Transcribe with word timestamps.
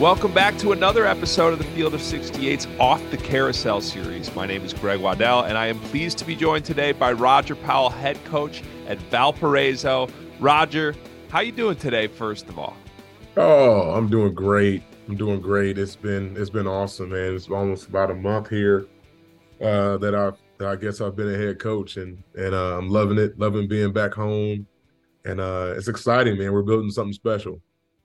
Welcome 0.00 0.32
back 0.32 0.56
to 0.60 0.72
another 0.72 1.04
episode 1.04 1.52
of 1.52 1.58
the 1.58 1.66
Field 1.66 1.92
of 1.92 2.00
68's 2.00 2.66
Off 2.78 3.02
the 3.10 3.18
Carousel 3.18 3.82
series. 3.82 4.34
My 4.34 4.46
name 4.46 4.64
is 4.64 4.72
Greg 4.72 4.98
Waddell, 4.98 5.42
and 5.42 5.58
I 5.58 5.66
am 5.66 5.78
pleased 5.78 6.16
to 6.20 6.24
be 6.24 6.34
joined 6.34 6.64
today 6.64 6.92
by 6.92 7.12
Roger 7.12 7.54
Powell, 7.54 7.90
head 7.90 8.16
coach 8.24 8.62
at 8.86 8.96
Valparaiso. 9.10 10.08
Roger, 10.38 10.94
how 11.28 11.40
you 11.40 11.52
doing 11.52 11.76
today, 11.76 12.06
first 12.06 12.48
of 12.48 12.58
all? 12.58 12.78
Oh, 13.36 13.90
I'm 13.90 14.08
doing 14.08 14.32
great. 14.32 14.82
I'm 15.06 15.18
doing 15.18 15.38
great. 15.38 15.76
It's 15.76 15.96
been 15.96 16.34
it's 16.34 16.48
been 16.48 16.66
awesome, 16.66 17.10
man. 17.10 17.34
It's 17.34 17.50
almost 17.50 17.86
about 17.86 18.10
a 18.10 18.14
month 18.14 18.48
here 18.48 18.86
uh, 19.60 19.98
that 19.98 20.14
I 20.14 20.32
that 20.56 20.66
I 20.66 20.76
guess 20.76 21.02
I've 21.02 21.14
been 21.14 21.28
a 21.28 21.36
head 21.36 21.58
coach, 21.58 21.98
and 21.98 22.22
and 22.34 22.54
uh, 22.54 22.78
I'm 22.78 22.88
loving 22.88 23.18
it, 23.18 23.38
loving 23.38 23.68
being 23.68 23.92
back 23.92 24.14
home, 24.14 24.66
and 25.26 25.40
uh, 25.42 25.74
it's 25.76 25.88
exciting, 25.88 26.38
man. 26.38 26.54
We're 26.54 26.62
building 26.62 26.90
something 26.90 27.12
special 27.12 27.60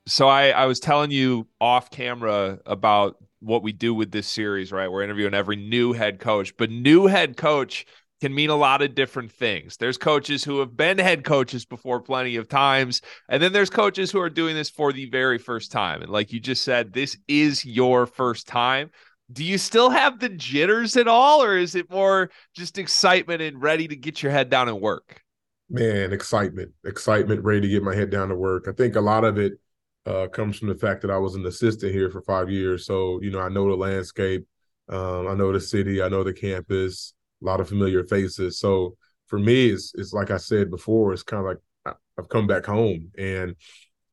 so 0.08 0.28
I, 0.28 0.50
I 0.50 0.66
was 0.66 0.80
telling 0.80 1.12
you 1.12 1.48
off 1.60 1.90
camera 1.90 2.60
about 2.66 3.18
what 3.40 3.64
we 3.64 3.72
do 3.72 3.94
with 3.94 4.12
this 4.12 4.28
series, 4.28 4.72
right? 4.72 4.92
We're 4.92 5.04
interviewing 5.04 5.34
every 5.34 5.56
new 5.56 5.94
head 5.94 6.20
coach, 6.20 6.56
but 6.58 6.70
new 6.70 7.08
head 7.08 7.38
coach 7.38 7.86
can 8.22 8.34
mean 8.34 8.50
a 8.50 8.56
lot 8.56 8.82
of 8.82 8.96
different 8.96 9.32
things. 9.32 9.78
There's 9.78 9.98
coaches 9.98 10.44
who 10.44 10.60
have 10.60 10.76
been 10.76 10.98
head 10.98 11.24
coaches 11.24 11.66
before 11.66 12.00
plenty 12.02 12.38
of 12.38 12.48
times, 12.48 13.02
and 13.30 13.42
then 13.42 13.52
there's 13.52 13.70
coaches 13.70 14.12
who 14.12 14.20
are 14.20 14.30
doing 14.30 14.56
this 14.56 14.70
for 14.70 14.94
the 14.94 15.10
very 15.10 15.38
first 15.38 15.72
time. 15.72 16.02
And 16.02 16.12
like 16.12 16.32
you 16.32 16.40
just 16.40 16.64
said, 16.64 16.94
this 16.94 17.18
is 17.28 17.66
your 17.66 18.06
first 18.06 18.48
time. 18.48 18.90
Do 19.32 19.44
you 19.44 19.58
still 19.58 19.90
have 19.90 20.20
the 20.20 20.30
jitters 20.30 20.96
at 20.96 21.08
all, 21.08 21.44
or 21.44 21.58
is 21.58 21.76
it 21.76 21.90
more 21.90 22.30
just 22.56 22.78
excitement 22.78 23.42
and 23.42 23.62
ready 23.62 23.88
to 23.88 23.96
get 23.96 24.22
your 24.24 24.32
head 24.32 24.50
down 24.50 24.70
and 24.70 24.80
work? 24.80 25.22
Man, 25.70 26.14
excitement, 26.14 26.72
excitement, 26.86 27.44
ready 27.44 27.62
to 27.62 27.68
get 27.68 27.82
my 27.84 27.96
head 27.96 28.12
down 28.12 28.30
to 28.30 28.36
work. 28.36 28.68
I 28.68 28.72
think 28.72 28.96
a 28.96 29.02
lot 29.02 29.24
of 29.24 29.40
it 29.40 29.60
uh, 30.06 30.28
comes 30.28 30.58
from 30.58 30.70
the 30.70 30.76
fact 30.76 31.02
that 31.02 31.12
I 31.12 31.18
was 31.18 31.36
an 31.36 31.46
assistant 31.46 31.92
here 31.92 32.10
for 32.10 32.22
five 32.22 32.50
years. 32.50 32.86
So, 32.86 33.20
you 33.22 33.32
know, 33.32 33.40
I 33.40 33.50
know 33.50 33.68
the 33.68 33.76
landscape, 33.76 34.46
um, 34.90 35.28
I 35.28 35.34
know 35.34 35.52
the 35.52 35.60
city, 35.60 36.02
I 36.02 36.10
know 36.10 36.24
the 36.24 36.34
campus, 36.34 37.14
a 37.42 37.46
lot 37.46 37.60
of 37.60 37.70
familiar 37.70 38.04
faces. 38.04 38.60
So 38.60 38.96
for 39.28 39.40
me, 39.40 39.70
it's, 39.70 39.94
it's 39.96 40.14
like 40.14 40.32
I 40.32 40.38
said 40.38 40.70
before, 40.70 41.14
it's 41.14 41.24
kind 41.24 41.42
of 41.42 41.48
like 41.48 41.96
I've 42.18 42.30
come 42.30 42.48
back 42.48 42.66
home. 42.66 43.12
And, 43.18 43.56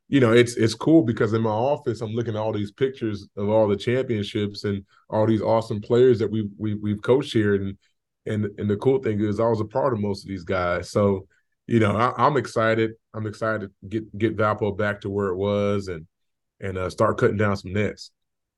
you 0.08 0.20
know, 0.20 0.32
it's 0.32 0.56
it's 0.56 0.74
cool 0.74 1.02
because 1.02 1.32
in 1.32 1.42
my 1.42 1.50
office, 1.50 2.00
I'm 2.00 2.12
looking 2.12 2.34
at 2.34 2.40
all 2.40 2.52
these 2.52 2.72
pictures 2.72 3.26
of 3.36 3.48
all 3.48 3.66
the 3.66 3.76
championships 3.76 4.64
and 4.64 4.84
all 5.08 5.26
these 5.26 5.40
awesome 5.40 5.80
players 5.80 6.18
that 6.18 6.30
we, 6.30 6.50
we 6.58 6.74
we've 6.74 7.00
coached 7.00 7.32
here. 7.32 7.54
And 7.54 7.78
and 8.26 8.46
and 8.58 8.68
the 8.68 8.76
cool 8.76 8.98
thing 8.98 9.20
is 9.20 9.40
I 9.40 9.46
was 9.46 9.60
a 9.60 9.64
part 9.64 9.94
of 9.94 10.00
most 10.00 10.24
of 10.24 10.28
these 10.28 10.44
guys. 10.44 10.90
So 10.90 11.26
you 11.66 11.78
know, 11.78 11.96
I, 11.96 12.26
am 12.26 12.36
excited. 12.36 12.92
I'm 13.14 13.26
excited 13.26 13.70
to 13.82 13.88
get 13.88 14.18
get 14.18 14.36
Valpo 14.36 14.76
back 14.76 15.00
to 15.02 15.10
where 15.10 15.28
it 15.28 15.36
was 15.36 15.88
and 15.88 16.06
and 16.60 16.78
uh, 16.78 16.90
start 16.90 17.18
cutting 17.18 17.36
down 17.36 17.56
some 17.56 17.72
nets. 17.72 18.10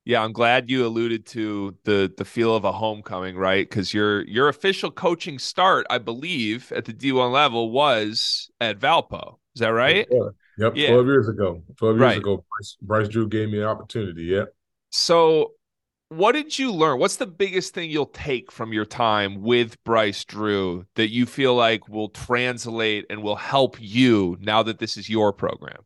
Yeah, 0.04 0.22
I'm 0.22 0.32
glad 0.32 0.70
you 0.70 0.84
alluded 0.84 1.24
to 1.26 1.76
the 1.84 2.12
the 2.16 2.24
feel 2.24 2.54
of 2.54 2.64
a 2.64 2.72
homecoming, 2.72 3.36
right? 3.36 3.68
Because 3.68 3.94
your 3.94 4.22
your 4.26 4.48
official 4.48 4.90
coaching 4.90 5.38
start, 5.38 5.86
I 5.88 5.98
believe, 5.98 6.72
at 6.72 6.84
the 6.84 6.92
D1 6.92 7.32
level 7.32 7.70
was 7.70 8.50
at 8.60 8.78
Valpo. 8.78 9.36
Is 9.54 9.60
that 9.60 9.68
right? 9.68 10.06
Yeah. 10.10 10.28
Yep, 10.56 10.76
yeah. 10.76 10.88
12 10.90 11.06
years 11.06 11.28
ago. 11.28 11.62
12 11.78 11.96
years 11.96 12.00
right. 12.00 12.18
ago, 12.18 12.44
Bryce, 12.48 12.76
Bryce 12.80 13.08
Drew 13.08 13.28
gave 13.28 13.48
me 13.48 13.58
an 13.58 13.64
opportunity. 13.64 14.24
Yep. 14.24 14.54
So 14.90 15.52
what 16.16 16.32
did 16.32 16.58
you 16.58 16.72
learn? 16.72 16.98
What's 16.98 17.16
the 17.16 17.26
biggest 17.26 17.74
thing 17.74 17.90
you'll 17.90 18.06
take 18.06 18.52
from 18.52 18.72
your 18.72 18.84
time 18.84 19.42
with 19.42 19.82
Bryce 19.84 20.24
Drew 20.24 20.86
that 20.94 21.10
you 21.10 21.26
feel 21.26 21.54
like 21.54 21.88
will 21.88 22.08
translate 22.08 23.06
and 23.10 23.22
will 23.22 23.36
help 23.36 23.76
you 23.80 24.36
now 24.40 24.62
that 24.62 24.78
this 24.78 24.96
is 24.96 25.08
your 25.08 25.32
program? 25.32 25.82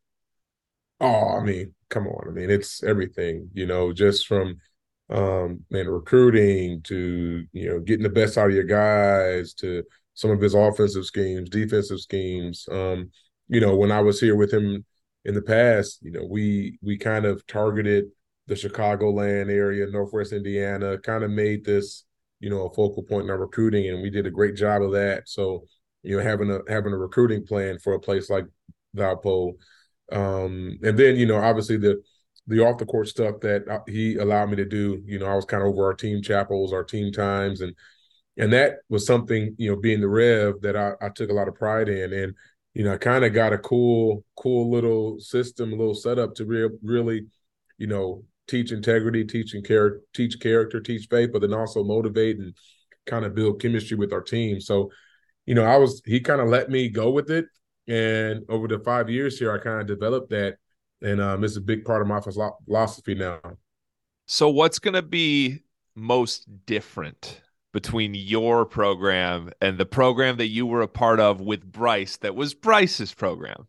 Oh, 1.00 1.38
I 1.38 1.42
mean, 1.42 1.74
come 1.88 2.06
on. 2.06 2.28
I 2.28 2.32
mean, 2.32 2.50
it's 2.50 2.82
everything, 2.82 3.50
you 3.54 3.66
know, 3.66 3.92
just 3.92 4.26
from 4.26 4.56
um 5.10 5.64
man, 5.70 5.88
recruiting 5.88 6.82
to, 6.82 7.44
you 7.52 7.68
know, 7.68 7.80
getting 7.80 8.02
the 8.02 8.10
best 8.10 8.36
out 8.36 8.48
of 8.48 8.54
your 8.54 8.64
guys 8.64 9.54
to 9.54 9.82
some 10.14 10.30
of 10.30 10.40
his 10.40 10.54
offensive 10.54 11.04
schemes, 11.06 11.48
defensive 11.48 12.00
schemes. 12.00 12.68
Um, 12.70 13.10
you 13.48 13.60
know, 13.60 13.76
when 13.76 13.90
I 13.92 14.00
was 14.00 14.20
here 14.20 14.36
with 14.36 14.52
him 14.52 14.84
in 15.24 15.34
the 15.34 15.42
past, 15.42 16.00
you 16.02 16.10
know, 16.10 16.26
we 16.28 16.78
we 16.82 16.98
kind 16.98 17.24
of 17.24 17.46
targeted 17.46 18.06
the 18.48 18.54
Chicagoland 18.54 19.50
area, 19.50 19.86
Northwest 19.86 20.32
Indiana, 20.32 20.98
kind 20.98 21.22
of 21.22 21.30
made 21.30 21.64
this, 21.64 22.04
you 22.40 22.50
know, 22.50 22.66
a 22.66 22.74
focal 22.74 23.02
point 23.02 23.24
in 23.24 23.30
our 23.30 23.38
recruiting, 23.38 23.88
and 23.88 24.02
we 24.02 24.10
did 24.10 24.26
a 24.26 24.30
great 24.30 24.56
job 24.56 24.82
of 24.82 24.92
that. 24.92 25.28
So, 25.28 25.64
you 26.02 26.16
know, 26.16 26.22
having 26.22 26.50
a 26.50 26.60
having 26.68 26.92
a 26.92 26.98
recruiting 26.98 27.46
plan 27.46 27.78
for 27.78 27.92
a 27.92 28.00
place 28.00 28.30
like 28.30 28.46
Valpo, 28.96 29.52
um, 30.10 30.78
and 30.82 30.98
then 30.98 31.16
you 31.16 31.26
know, 31.26 31.36
obviously 31.36 31.76
the 31.76 32.02
the 32.46 32.60
off 32.64 32.78
the 32.78 32.86
court 32.86 33.06
stuff 33.08 33.40
that 33.40 33.68
uh, 33.68 33.80
he 33.86 34.16
allowed 34.16 34.48
me 34.48 34.56
to 34.56 34.64
do. 34.64 35.02
You 35.04 35.18
know, 35.18 35.26
I 35.26 35.34
was 35.34 35.44
kind 35.44 35.62
of 35.62 35.68
over 35.68 35.84
our 35.84 35.94
team 35.94 36.22
chapels, 36.22 36.72
our 36.72 36.84
team 36.84 37.12
times, 37.12 37.60
and 37.60 37.74
and 38.38 38.52
that 38.52 38.76
was 38.88 39.04
something 39.06 39.54
you 39.58 39.70
know, 39.70 39.76
being 39.76 40.00
the 40.00 40.08
Rev 40.08 40.60
that 40.62 40.76
I, 40.76 40.92
I 41.02 41.10
took 41.10 41.30
a 41.30 41.34
lot 41.34 41.48
of 41.48 41.54
pride 41.54 41.88
in, 41.88 42.12
and 42.14 42.34
you 42.72 42.84
know, 42.84 42.94
I 42.94 42.96
kind 42.96 43.24
of 43.24 43.34
got 43.34 43.52
a 43.52 43.58
cool, 43.58 44.24
cool 44.36 44.70
little 44.70 45.18
system, 45.20 45.72
a 45.72 45.76
little 45.76 45.94
setup 45.94 46.34
to 46.36 46.46
re- 46.46 46.78
really, 46.82 47.26
you 47.76 47.88
know, 47.88 48.24
teach 48.48 48.72
integrity, 48.72 49.24
teaching 49.24 49.62
care, 49.62 50.00
teach 50.14 50.40
character, 50.40 50.80
teach 50.80 51.06
faith, 51.08 51.30
but 51.32 51.42
then 51.42 51.54
also 51.54 51.84
motivate 51.84 52.38
and 52.38 52.54
kind 53.06 53.24
of 53.24 53.34
build 53.34 53.60
chemistry 53.60 53.96
with 53.96 54.12
our 54.12 54.22
team. 54.22 54.60
So, 54.60 54.90
you 55.46 55.54
know, 55.54 55.64
I 55.64 55.76
was 55.76 56.02
he 56.04 56.20
kind 56.20 56.40
of 56.40 56.48
let 56.48 56.70
me 56.70 56.88
go 56.88 57.10
with 57.10 57.30
it, 57.30 57.46
and 57.86 58.44
over 58.48 58.68
the 58.68 58.78
five 58.80 59.08
years 59.08 59.38
here, 59.38 59.52
I 59.52 59.58
kind 59.58 59.80
of 59.80 59.86
developed 59.86 60.30
that, 60.30 60.56
and 61.02 61.20
um, 61.20 61.44
it's 61.44 61.56
a 61.56 61.60
big 61.60 61.84
part 61.84 62.02
of 62.02 62.08
my 62.08 62.20
philosophy 62.20 63.14
now. 63.14 63.40
So, 64.26 64.48
what's 64.50 64.78
going 64.78 64.94
to 64.94 65.02
be 65.02 65.62
most 65.94 66.46
different 66.66 67.40
between 67.72 68.14
your 68.14 68.64
program 68.64 69.50
and 69.60 69.78
the 69.78 69.86
program 69.86 70.36
that 70.36 70.48
you 70.48 70.66
were 70.66 70.82
a 70.82 70.88
part 70.88 71.20
of 71.20 71.40
with 71.40 71.64
Bryce 71.64 72.16
that 72.18 72.34
was 72.34 72.54
Bryce's 72.54 73.14
program? 73.14 73.66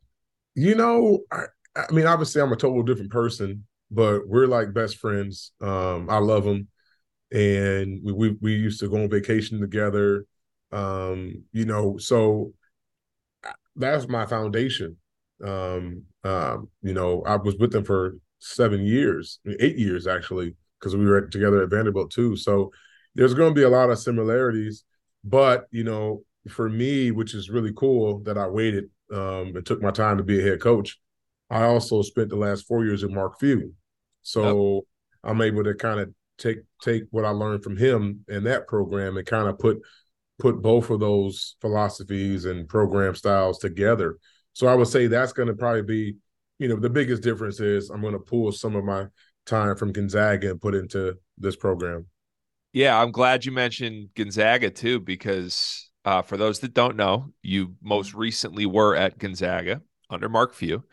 You 0.56 0.76
know, 0.76 1.20
I, 1.32 1.44
I 1.76 1.92
mean, 1.92 2.06
obviously, 2.06 2.42
I'm 2.42 2.52
a 2.52 2.58
total 2.58 2.84
different 2.84 3.12
person 3.12 3.66
but 3.92 4.28
we're 4.28 4.48
like 4.48 4.74
best 4.74 4.98
friends. 4.98 5.52
Um, 5.62 6.10
I 6.10 6.18
love 6.18 6.46
him, 6.46 6.68
and 7.32 8.00
we, 8.04 8.14
we, 8.14 8.38
we 8.42 8.54
used 8.54 8.80
to 8.82 8.90
go 8.90 9.04
on 9.04 9.10
vacation 9.10 9.60
together. 9.60 10.26
Um, 10.72 11.44
you 11.52 11.66
know, 11.66 11.98
so 11.98 12.54
that's 13.76 14.08
my 14.08 14.26
foundation. 14.26 14.98
Um, 15.44 16.04
um, 16.24 16.70
you 16.82 16.94
know, 16.94 17.24
I 17.26 17.38
was 17.38 17.56
with 17.58 17.72
them 17.72 17.86
for 17.86 18.18
seven 18.40 18.86
years, 18.86 19.40
eight 19.60 19.78
years 19.78 20.08
actually, 20.08 20.56
because 20.80 20.96
we 20.96 21.06
were 21.06 21.22
together 21.22 21.64
at 21.64 21.70
Vanderbilt 21.70 22.12
too. 22.12 22.36
So 22.36 22.72
there's 23.16 23.34
going 23.34 23.54
to 23.54 23.60
be 23.60 23.66
a 23.66 23.70
lot 23.70 23.90
of 23.90 24.00
similarities, 24.00 24.84
but 25.24 25.66
you 25.72 25.84
know, 25.84 26.24
for 26.50 26.70
me, 26.70 27.12
which 27.12 27.34
is 27.34 27.50
really 27.50 27.74
cool 27.76 28.20
that 28.20 28.38
I 28.38 28.48
waited 28.48 28.86
um, 29.12 29.56
and 29.56 29.66
took 29.66 29.82
my 29.82 29.92
time 29.92 30.18
to 30.18 30.24
be 30.24 30.40
a 30.40 30.44
head 30.44 30.62
coach 30.62 31.00
I 31.50 31.64
also 31.64 32.02
spent 32.02 32.30
the 32.30 32.36
last 32.36 32.68
four 32.68 32.86
years 32.86 33.04
at 33.04 33.10
Mark 33.10 33.40
Few. 33.40 33.74
So 34.30 34.76
yep. 34.76 34.84
I'm 35.24 35.42
able 35.42 35.64
to 35.64 35.74
kind 35.74 36.00
of 36.00 36.14
take 36.38 36.60
take 36.84 37.04
what 37.10 37.26
I 37.26 37.30
learned 37.30 37.64
from 37.64 37.78
him 37.78 38.24
in 38.28 38.44
that 38.44 38.68
program 38.68 39.18
and 39.18 39.26
kind 39.26 39.48
of 39.48 39.58
put 39.58 39.80
put 40.38 40.62
both 40.62 40.92
of 40.92 41.00
those 41.00 41.56
philosophies 41.62 42.46
and 42.46 42.70
program 42.70 43.16
styles 43.16 43.58
together. 43.58 44.18
So 44.54 44.68
I 44.68 44.76
would 44.76 44.88
say 44.88 45.08
that's 45.08 45.34
going 45.34 45.48
to 45.48 45.56
probably 45.56 45.82
be, 45.82 46.16
you 46.60 46.68
know, 46.68 46.76
the 46.76 46.92
biggest 46.92 47.24
difference 47.24 47.60
is 47.60 47.90
I'm 47.90 48.02
going 48.02 48.14
to 48.14 48.20
pull 48.20 48.52
some 48.52 48.76
of 48.76 48.86
my 48.86 49.08
time 49.48 49.76
from 49.76 49.92
Gonzaga 49.92 50.52
and 50.52 50.62
put 50.62 50.76
into 50.76 51.16
this 51.38 51.56
program. 51.56 52.06
Yeah, 52.72 53.02
I'm 53.02 53.12
glad 53.12 53.46
you 53.46 53.52
mentioned 53.52 54.10
Gonzaga 54.16 54.70
too, 54.70 55.00
because 55.00 55.90
uh, 56.06 56.22
for 56.22 56.38
those 56.38 56.60
that 56.60 56.76
don't 56.76 56.96
know, 56.96 57.34
you 57.42 57.74
most 57.82 58.14
recently 58.14 58.68
were 58.68 58.96
at 58.96 59.18
Gonzaga 59.18 59.82
under 60.10 60.30
Mark 60.30 60.54
Few. 60.54 60.84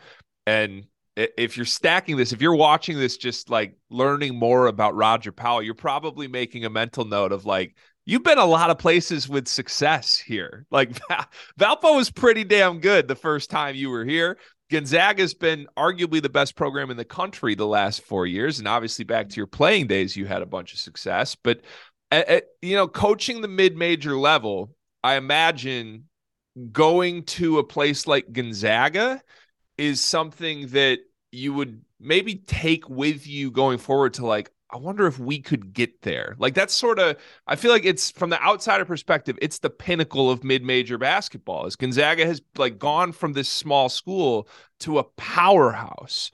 And 0.47 0.87
if 1.17 1.57
you're 1.57 1.67
stacking 1.67 2.17
this, 2.17 2.33
if 2.33 2.43
you're 2.43 2.55
watching 2.55 2.99
this, 2.99 3.17
just 3.17 3.49
like 3.49 3.75
learning 3.91 4.35
more 4.39 4.67
about 4.67 4.95
Roger 4.95 5.33
Powell, 5.33 5.63
you're 5.63 5.75
probably 5.75 6.29
making 6.29 6.65
a 6.65 6.71
mental 6.71 7.05
note 7.05 7.33
of 7.33 7.47
like, 7.47 7.75
you've 8.05 8.23
been 8.23 8.39
a 8.39 8.45
lot 8.45 8.71
of 8.71 8.79
places 8.79 9.29
with 9.29 9.49
success 9.49 10.17
here. 10.19 10.67
Like 10.71 10.93
Valpo 11.59 11.97
was 11.97 12.11
pretty 12.11 12.45
damn 12.45 12.81
good 12.81 13.09
the 13.09 13.15
first 13.15 13.51
time 13.51 13.75
you 13.75 13.89
were 13.89 14.05
here. 14.05 14.37
Gonzaga's 14.71 15.33
been 15.33 15.67
arguably 15.77 16.21
the 16.21 16.29
best 16.29 16.57
program 16.57 16.91
in 16.91 16.97
the 16.97 17.05
country 17.05 17.55
the 17.55 17.67
last 17.67 18.03
four 18.03 18.27
years. 18.27 18.59
And 18.59 18.67
obviously, 18.67 19.05
back 19.05 19.29
to 19.29 19.37
your 19.37 19.47
playing 19.47 19.87
days, 19.87 20.17
you 20.17 20.27
had 20.27 20.43
a 20.43 20.47
bunch 20.47 20.73
of 20.73 20.81
success. 20.81 21.37
But, 21.37 21.61
you 22.63 22.75
know, 22.75 22.89
coaching 22.89 23.41
the 23.41 23.49
mid 23.49 23.77
major 23.77 24.17
level, 24.17 24.75
I 25.05 25.15
imagine 25.15 26.09
going 26.73 27.23
to 27.25 27.59
a 27.59 27.65
place 27.65 28.07
like 28.07 28.33
Gonzaga 28.33 29.23
is 29.79 30.01
something 30.01 30.69
that 30.69 30.99
you 31.37 31.53
would 31.53 31.83
maybe 32.01 32.37
take 32.47 32.89
with 32.89 33.27
you 33.27 33.51
going 33.51 33.79
forward 33.79 34.15
to 34.15 34.27
like 34.27 34.51
I 34.69 34.79
wonder 34.79 35.07
if 35.07 35.21
we 35.21 35.39
could 35.39 35.73
get 35.73 36.03
there. 36.03 36.35
Like 36.39 36.55
that's 36.55 36.75
sort 36.75 36.99
of 36.99 37.17
I 37.47 37.55
feel 37.55 37.71
like 37.71 37.85
it's 37.85 38.11
from 38.11 38.31
the 38.31 38.43
outsider 38.43 38.85
perspective, 38.85 39.39
it's 39.41 39.61
the 39.61 39.71
pinnacle 39.71 40.31
of 40.31 40.43
mid-major 40.43 40.99
basketball. 40.99 41.67
As 41.67 41.77
Gonzaga 41.77 42.27
has 42.27 42.43
like 42.57 42.79
gone 42.79 43.13
from 43.13 43.33
this 43.33 43.49
small 43.49 43.89
school 43.89 44.49
to 44.81 44.99
a 44.99 45.05
powerhouse. 45.05 46.33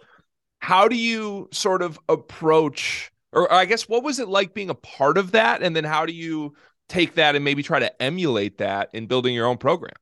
How 0.60 0.88
do 0.88 0.96
you 0.96 1.48
sort 1.52 1.82
of 1.82 1.98
approach 2.08 3.12
or 3.32 3.52
I 3.52 3.64
guess 3.64 3.88
what 3.88 4.04
was 4.04 4.18
it 4.18 4.28
like 4.28 4.54
being 4.54 4.70
a 4.70 4.74
part 4.74 5.18
of 5.18 5.32
that 5.32 5.62
and 5.62 5.74
then 5.76 5.84
how 5.84 6.06
do 6.06 6.12
you 6.12 6.54
take 6.88 7.14
that 7.14 7.34
and 7.34 7.44
maybe 7.44 7.62
try 7.62 7.80
to 7.80 8.02
emulate 8.02 8.58
that 8.58 8.90
in 8.92 9.06
building 9.06 9.34
your 9.34 9.46
own 9.46 9.58
program? 9.58 9.96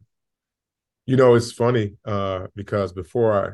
You 1.07 1.17
know, 1.17 1.35
it's 1.35 1.51
funny 1.51 1.95
uh, 2.05 2.47
because 2.55 2.93
before 2.93 3.33
I 3.33 3.51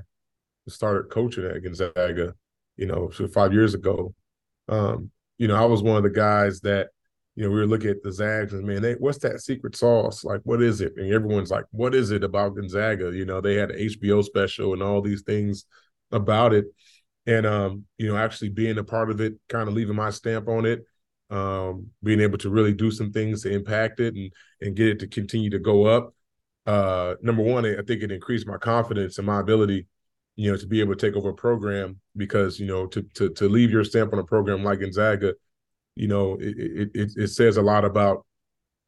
started 0.68 1.10
coaching 1.10 1.44
at 1.44 1.62
Gonzaga, 1.62 2.34
you 2.76 2.86
know, 2.86 3.10
five 3.32 3.52
years 3.52 3.74
ago, 3.74 4.14
um, 4.68 5.10
you 5.38 5.48
know, 5.48 5.56
I 5.56 5.64
was 5.64 5.82
one 5.82 5.96
of 5.96 6.02
the 6.02 6.10
guys 6.10 6.60
that, 6.60 6.88
you 7.34 7.44
know, 7.44 7.50
we 7.50 7.56
were 7.56 7.66
looking 7.66 7.90
at 7.90 8.02
the 8.02 8.12
Zags 8.12 8.52
and 8.52 8.66
man, 8.66 8.82
they, 8.82 8.94
what's 8.94 9.18
that 9.18 9.40
secret 9.40 9.76
sauce? 9.76 10.24
Like, 10.24 10.40
what 10.44 10.62
is 10.62 10.80
it? 10.80 10.94
And 10.96 11.12
everyone's 11.12 11.50
like, 11.50 11.64
what 11.70 11.94
is 11.94 12.10
it 12.10 12.24
about 12.24 12.54
Gonzaga? 12.54 13.12
You 13.14 13.26
know, 13.26 13.40
they 13.40 13.54
had 13.54 13.70
an 13.70 13.78
HBO 13.78 14.24
special 14.24 14.72
and 14.72 14.82
all 14.82 15.02
these 15.02 15.22
things 15.22 15.66
about 16.10 16.54
it. 16.54 16.66
And 17.26 17.44
um, 17.44 17.84
you 17.98 18.08
know, 18.08 18.16
actually 18.16 18.50
being 18.50 18.78
a 18.78 18.84
part 18.84 19.10
of 19.10 19.20
it, 19.20 19.34
kind 19.48 19.68
of 19.68 19.74
leaving 19.74 19.96
my 19.96 20.10
stamp 20.10 20.48
on 20.48 20.64
it, 20.64 20.84
um, 21.28 21.88
being 22.02 22.20
able 22.20 22.38
to 22.38 22.50
really 22.50 22.72
do 22.72 22.90
some 22.90 23.12
things 23.12 23.42
to 23.42 23.52
impact 23.52 23.98
it 23.98 24.14
and 24.14 24.32
and 24.60 24.76
get 24.76 24.88
it 24.88 25.00
to 25.00 25.08
continue 25.08 25.50
to 25.50 25.58
go 25.58 25.86
up 25.86 26.14
uh, 26.66 27.14
number 27.22 27.42
one, 27.42 27.64
I 27.64 27.82
think 27.86 28.02
it 28.02 28.10
increased 28.10 28.46
my 28.46 28.58
confidence 28.58 29.18
and 29.18 29.26
my 29.26 29.40
ability, 29.40 29.86
you 30.36 30.50
know, 30.50 30.56
to 30.56 30.66
be 30.66 30.80
able 30.80 30.94
to 30.94 31.06
take 31.06 31.16
over 31.16 31.30
a 31.30 31.34
program 31.34 31.98
because 32.16 32.60
you 32.60 32.66
know 32.66 32.86
to 32.86 33.02
to 33.14 33.30
to 33.30 33.48
leave 33.48 33.70
your 33.70 33.84
stamp 33.84 34.12
on 34.12 34.18
a 34.18 34.24
program 34.24 34.62
like 34.62 34.80
Gonzaga, 34.80 35.34
you 35.94 36.08
know, 36.08 36.36
it 36.40 36.90
it 36.94 37.12
it 37.16 37.28
says 37.28 37.56
a 37.56 37.62
lot 37.62 37.84
about 37.84 38.24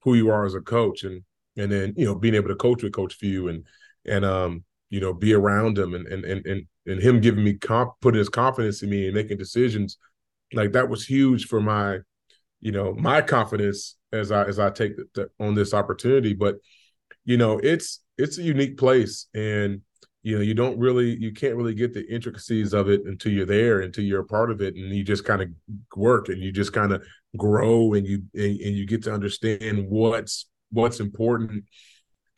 who 0.02 0.14
you 0.14 0.30
are 0.30 0.44
as 0.44 0.54
a 0.54 0.60
coach 0.60 1.04
and 1.04 1.22
and 1.56 1.72
then 1.72 1.94
you 1.96 2.04
know 2.04 2.14
being 2.14 2.34
able 2.34 2.48
to 2.48 2.54
coach 2.54 2.82
with 2.82 2.92
Coach 2.92 3.14
Few 3.14 3.48
and 3.48 3.64
and 4.06 4.24
um 4.24 4.64
you 4.90 5.00
know 5.00 5.12
be 5.12 5.34
around 5.34 5.78
him 5.78 5.94
and 5.94 6.06
and 6.06 6.24
and 6.24 6.46
and, 6.46 6.66
and 6.86 7.02
him 7.02 7.20
giving 7.20 7.44
me 7.44 7.54
comp 7.54 7.94
putting 8.00 8.18
his 8.18 8.28
confidence 8.28 8.82
in 8.82 8.90
me 8.90 9.06
and 9.06 9.14
making 9.14 9.38
decisions 9.38 9.98
like 10.52 10.72
that 10.72 10.88
was 10.88 11.04
huge 11.04 11.46
for 11.46 11.60
my 11.60 11.98
you 12.60 12.72
know 12.72 12.94
my 12.94 13.20
confidence 13.20 13.96
as 14.12 14.32
I 14.32 14.44
as 14.44 14.58
I 14.58 14.70
take 14.70 14.96
the, 14.96 15.06
the, 15.14 15.44
on 15.44 15.54
this 15.54 15.74
opportunity. 15.74 16.34
But 16.34 16.56
you 17.24 17.36
know, 17.36 17.58
it's 17.58 18.00
it's 18.16 18.38
a 18.38 18.42
unique 18.42 18.78
place, 18.78 19.26
and 19.34 19.82
you 20.22 20.36
know, 20.36 20.42
you 20.42 20.54
don't 20.54 20.78
really, 20.78 21.16
you 21.16 21.32
can't 21.32 21.56
really 21.56 21.74
get 21.74 21.94
the 21.94 22.06
intricacies 22.12 22.74
of 22.74 22.88
it 22.88 23.02
until 23.04 23.32
you're 23.32 23.46
there, 23.46 23.80
until 23.80 24.04
you're 24.04 24.20
a 24.20 24.26
part 24.26 24.50
of 24.50 24.60
it, 24.60 24.74
and 24.74 24.94
you 24.94 25.04
just 25.04 25.24
kind 25.24 25.42
of 25.42 25.48
work 25.96 26.28
and 26.28 26.38
you 26.38 26.52
just 26.52 26.72
kind 26.72 26.92
of 26.92 27.02
grow, 27.36 27.94
and 27.94 28.06
you 28.06 28.22
and, 28.34 28.60
and 28.60 28.76
you 28.76 28.86
get 28.86 29.04
to 29.04 29.12
understand 29.12 29.88
what's 29.88 30.46
what's 30.70 31.00
important 31.00 31.64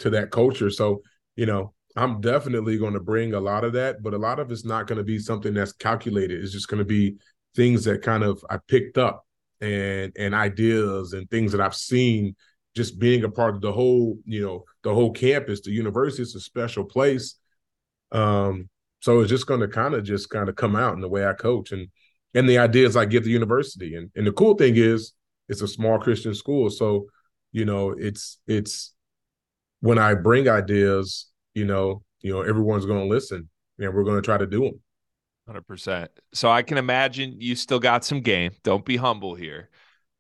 to 0.00 0.11
that 0.11 0.31
culture. 0.31 0.71
So, 0.71 1.03
you 1.37 1.47
know, 1.47 1.75
I'm 1.97 2.21
definitely 2.21 2.79
going 2.79 2.94
to 2.94 3.00
bring 3.00 3.35
a 3.35 3.41
lot 3.41 3.65
of 3.65 3.73
that, 3.73 4.03
but 4.03 4.15
a 4.15 4.19
lot 4.19 4.38
of 4.38 4.50
it's 4.50 4.65
not 4.65 4.87
going 4.87 4.99
to 4.99 5.05
be 5.05 5.19
something 5.19 5.55
that's 5.55 5.73
calculated. 5.73 6.43
It's 6.43 6.53
just 6.53 6.69
going 6.69 6.79
to 6.79 6.85
be 6.85 7.17
things 7.56 7.85
that 7.85 8.03
kind 8.03 8.23
of 8.23 8.44
I 8.49 8.59
picked 8.69 8.99
up 8.99 9.25
and 9.61 10.12
and 10.17 10.35
ideas 10.35 11.12
and 11.12 11.29
things 11.31 11.53
that 11.53 11.61
I've 11.61 11.75
seen 11.75 12.37
just 12.76 12.99
being 12.99 13.25
a 13.25 13.29
part 13.29 13.56
of 13.56 13.61
the 13.61 13.73
whole, 13.73 14.19
you 14.25 14.43
know, 14.43 14.65
the 14.85 14.94
whole 14.94 15.11
campus, 15.11 15.61
the 15.61 15.73
university 15.73 16.23
is 16.23 16.35
a 16.35 16.41
special 16.41 16.85
place. 16.85 17.40
Um, 18.12 18.69
so 19.01 19.21
it's 19.21 19.31
just 19.31 19.47
going 19.47 19.61
to 19.61 19.69
kind 19.69 19.95
of 19.95 20.05
just 20.05 20.31
kind 20.31 20.49
of 20.49 20.57
come 20.57 20.77
out 20.77 20.95
in 20.95 21.01
the 21.01 21.09
way 21.09 21.27
I 21.27 21.33
coach 21.33 21.73
and 21.73 21.89
and 22.35 22.49
the 22.49 22.59
ideas 22.59 22.97
I 22.97 23.07
give 23.07 23.25
the 23.25 23.31
university. 23.31 23.95
And 23.97 24.11
and 24.15 24.27
the 24.27 24.33
cool 24.33 24.55
thing 24.55 24.77
is, 24.77 25.12
it's 25.49 25.62
a 25.62 25.69
small 25.69 25.99
Christian 25.99 26.35
school, 26.35 26.71
so 26.71 27.07
you 27.53 27.65
know, 27.65 27.91
it's 27.91 28.39
it's 28.47 28.95
when 29.81 29.99
I 29.99 30.15
bring 30.15 30.49
ideas, 30.49 31.27
you 31.55 31.65
know, 31.65 32.03
you 32.21 32.33
know, 32.33 32.43
everyone's 32.43 32.87
going 32.87 33.01
to 33.01 33.12
listen, 33.12 33.49
and 33.79 33.95
we're 33.95 34.05
going 34.05 34.17
to 34.17 34.23
try 34.23 34.39
to 34.39 34.47
do 34.47 34.61
them. 34.61 34.81
Hundred 35.47 35.67
percent. 35.67 36.11
So 36.33 36.51
I 36.51 36.62
can 36.62 36.79
imagine 36.79 37.35
you 37.39 37.57
still 37.57 37.81
got 37.81 38.05
some 38.05 38.21
game. 38.21 38.53
Don't 38.62 38.85
be 38.85 38.97
humble 38.97 39.35
here. 39.35 39.71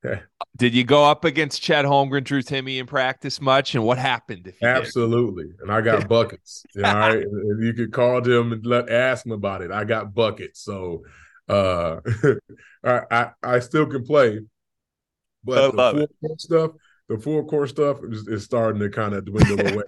Okay. 0.04 0.22
Did 0.56 0.74
you 0.74 0.84
go 0.84 1.04
up 1.04 1.24
against 1.24 1.62
Chet 1.62 1.84
Holmgren, 1.84 2.24
Drew 2.24 2.42
Timme 2.42 2.78
in 2.78 2.86
practice 2.86 3.40
much? 3.40 3.74
And 3.74 3.84
what 3.84 3.98
happened? 3.98 4.52
Absolutely. 4.62 5.44
Did? 5.44 5.56
And 5.62 5.72
I 5.72 5.80
got 5.80 6.08
buckets. 6.08 6.64
you 6.74 6.82
know, 6.82 6.88
all 6.88 6.94
right. 6.94 7.24
you 7.60 7.72
could 7.72 7.92
call 7.92 8.20
them 8.20 8.52
and 8.52 8.66
let 8.66 8.90
ask 8.90 9.22
them 9.22 9.32
about 9.32 9.62
it. 9.62 9.70
I 9.70 9.84
got 9.84 10.14
buckets. 10.14 10.60
So 10.60 11.02
uh 11.48 12.00
I, 12.84 13.00
I, 13.10 13.30
I 13.42 13.58
still 13.60 13.86
can 13.86 14.04
play. 14.04 14.40
But 15.42 15.74
the 15.74 15.92
full 15.92 16.28
court 16.28 16.40
stuff, 16.40 16.70
the 17.08 17.18
full 17.18 17.44
court 17.44 17.68
stuff 17.70 17.98
is, 18.10 18.28
is 18.28 18.44
starting 18.44 18.80
to 18.80 18.90
kind 18.90 19.14
of 19.14 19.24
dwindle 19.24 19.66
away. 19.66 19.84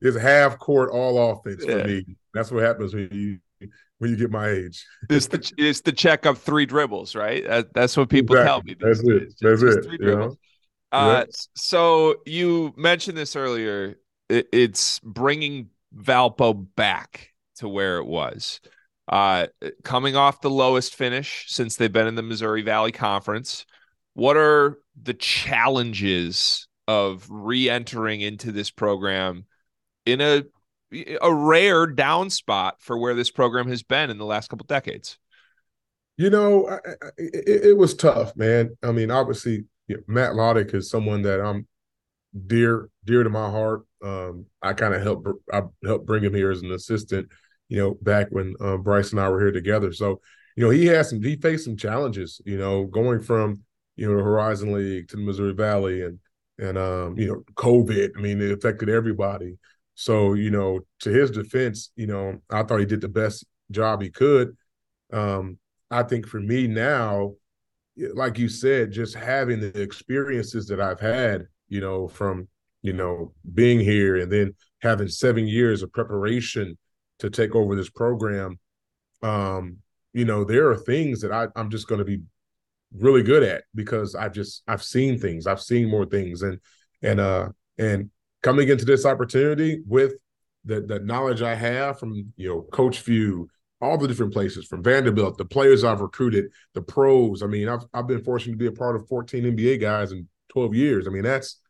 It's 0.00 0.16
half 0.16 0.58
court 0.58 0.90
all 0.90 1.32
offense 1.32 1.64
yeah. 1.66 1.82
for 1.82 1.88
me. 1.88 2.04
That's 2.32 2.52
what 2.52 2.62
happens 2.62 2.94
when 2.94 3.08
you 3.10 3.38
when 3.98 4.10
you 4.10 4.16
get 4.16 4.30
my 4.30 4.48
age. 4.48 4.84
it's 5.08 5.26
the 5.28 5.52
it's 5.56 5.80
the 5.80 5.92
check 5.92 6.26
of 6.26 6.38
three 6.38 6.66
dribbles, 6.66 7.14
right? 7.14 7.46
That, 7.46 7.72
that's 7.74 7.96
what 7.96 8.08
people 8.08 8.36
exactly. 8.36 8.74
tell 8.74 8.88
me. 8.88 8.94
That's 8.94 9.08
it. 9.08 9.34
That's 9.40 9.62
it. 9.62 9.84
Three 9.84 9.98
dribbles. 9.98 10.36
Uh, 10.92 11.24
So 11.54 12.16
you 12.26 12.72
mentioned 12.76 13.16
this 13.16 13.36
earlier. 13.36 13.96
It, 14.28 14.48
it's 14.52 14.98
bringing 15.00 15.70
Valpo 15.94 16.66
back 16.76 17.30
to 17.56 17.68
where 17.68 17.98
it 17.98 18.06
was. 18.06 18.60
Uh, 19.08 19.46
coming 19.84 20.16
off 20.16 20.40
the 20.40 20.50
lowest 20.50 20.94
finish 20.94 21.46
since 21.48 21.76
they've 21.76 21.92
been 21.92 22.08
in 22.08 22.16
the 22.16 22.22
Missouri 22.22 22.62
Valley 22.62 22.92
Conference. 22.92 23.64
What 24.14 24.36
are 24.36 24.78
the 25.00 25.14
challenges 25.14 26.66
of 26.88 27.26
re-entering 27.30 28.20
into 28.20 28.50
this 28.52 28.70
program 28.70 29.44
in 30.04 30.20
a 30.20 30.44
a 30.92 31.32
rare 31.32 31.86
down 31.86 32.30
spot 32.30 32.76
for 32.80 32.98
where 32.98 33.14
this 33.14 33.30
program 33.30 33.68
has 33.68 33.82
been 33.82 34.10
in 34.10 34.18
the 34.18 34.24
last 34.24 34.48
couple 34.48 34.66
decades. 34.66 35.18
You 36.16 36.30
know, 36.30 36.68
I, 36.68 36.74
I, 36.74 37.08
it, 37.18 37.64
it, 37.66 37.76
was 37.76 37.94
tough, 37.94 38.34
man. 38.36 38.76
I 38.82 38.92
mean, 38.92 39.10
obviously, 39.10 39.64
you 39.86 39.96
know, 39.96 40.02
Matt 40.06 40.32
Lottich 40.32 40.74
is 40.74 40.88
someone 40.88 41.22
that 41.22 41.40
I'm 41.40 41.66
dear, 42.46 42.88
dear 43.04 43.22
to 43.22 43.30
my 43.30 43.50
heart. 43.50 43.82
Um, 44.02 44.46
I 44.62 44.72
kind 44.72 44.94
of 44.94 45.02
helped, 45.02 45.28
I 45.52 45.62
helped 45.84 46.06
bring 46.06 46.24
him 46.24 46.34
here 46.34 46.50
as 46.50 46.62
an 46.62 46.72
assistant. 46.72 47.28
You 47.68 47.78
know, 47.78 47.98
back 48.00 48.28
when 48.30 48.54
um, 48.60 48.82
Bryce 48.82 49.10
and 49.10 49.20
I 49.20 49.28
were 49.28 49.40
here 49.40 49.52
together. 49.52 49.92
So, 49.92 50.20
you 50.56 50.64
know, 50.64 50.70
he 50.70 50.86
has 50.86 51.10
some, 51.10 51.20
he 51.20 51.36
faced 51.36 51.64
some 51.64 51.76
challenges. 51.76 52.40
You 52.46 52.58
know, 52.58 52.84
going 52.84 53.20
from 53.20 53.64
you 53.96 54.08
know 54.08 54.16
the 54.16 54.22
Horizon 54.22 54.72
League 54.72 55.08
to 55.08 55.16
the 55.16 55.22
Missouri 55.22 55.54
Valley 55.54 56.02
and 56.02 56.18
and 56.58 56.78
um, 56.78 57.18
you 57.18 57.26
know, 57.26 57.42
COVID. 57.54 58.12
I 58.16 58.20
mean, 58.20 58.40
it 58.40 58.52
affected 58.52 58.88
everybody. 58.88 59.58
So, 59.96 60.34
you 60.34 60.50
know, 60.50 60.80
to 61.00 61.10
his 61.10 61.30
defense, 61.30 61.90
you 61.96 62.06
know, 62.06 62.38
I 62.50 62.62
thought 62.62 62.80
he 62.80 62.86
did 62.86 63.00
the 63.00 63.08
best 63.08 63.46
job 63.70 64.02
he 64.02 64.10
could. 64.10 64.54
Um, 65.12 65.58
I 65.90 66.02
think 66.02 66.26
for 66.26 66.38
me 66.38 66.68
now, 66.68 67.32
like 67.96 68.38
you 68.38 68.48
said, 68.48 68.92
just 68.92 69.14
having 69.14 69.58
the 69.58 69.80
experiences 69.80 70.66
that 70.66 70.80
I've 70.80 71.00
had, 71.00 71.46
you 71.68 71.80
know, 71.80 72.08
from, 72.08 72.46
you 72.82 72.92
know, 72.92 73.32
being 73.54 73.80
here 73.80 74.16
and 74.16 74.30
then 74.30 74.54
having 74.82 75.08
seven 75.08 75.48
years 75.48 75.82
of 75.82 75.92
preparation 75.92 76.76
to 77.20 77.30
take 77.30 77.54
over 77.54 77.74
this 77.74 77.88
program, 77.88 78.58
um, 79.22 79.78
you 80.12 80.26
know, 80.26 80.44
there 80.44 80.68
are 80.68 80.76
things 80.76 81.22
that 81.22 81.32
I, 81.32 81.46
I'm 81.56 81.70
just 81.70 81.88
going 81.88 82.00
to 82.00 82.04
be 82.04 82.20
really 82.94 83.22
good 83.22 83.42
at 83.42 83.64
because 83.74 84.14
I've 84.14 84.32
just 84.32 84.62
I've 84.68 84.82
seen 84.82 85.18
things, 85.18 85.46
I've 85.46 85.60
seen 85.60 85.90
more 85.90 86.06
things, 86.06 86.42
and 86.42 86.58
and 87.02 87.20
uh 87.20 87.48
and 87.78 88.10
coming 88.46 88.68
into 88.68 88.84
this 88.84 89.04
opportunity 89.04 89.82
with 89.88 90.14
the 90.64 90.80
the 90.80 91.00
knowledge 91.00 91.42
I 91.42 91.56
have 91.56 91.98
from 91.98 92.32
you 92.36 92.48
know 92.48 92.62
Coach 92.62 93.00
Few, 93.00 93.48
all 93.80 93.98
the 93.98 94.06
different 94.06 94.32
places 94.32 94.66
from 94.66 94.84
Vanderbilt, 94.84 95.36
the 95.36 95.44
players 95.44 95.82
I've 95.82 96.00
recruited, 96.00 96.52
the 96.72 96.80
pros. 96.80 97.42
I 97.42 97.46
mean, 97.46 97.68
I've 97.68 97.84
I've 97.92 98.06
been 98.06 98.22
fortunate 98.22 98.52
to 98.52 98.58
be 98.58 98.68
a 98.68 98.72
part 98.72 98.94
of 98.94 99.08
14 99.08 99.42
NBA 99.42 99.80
guys 99.80 100.12
in 100.12 100.28
12 100.50 100.76
years. 100.76 101.08
I 101.08 101.10
mean, 101.10 101.24
that's 101.24 101.60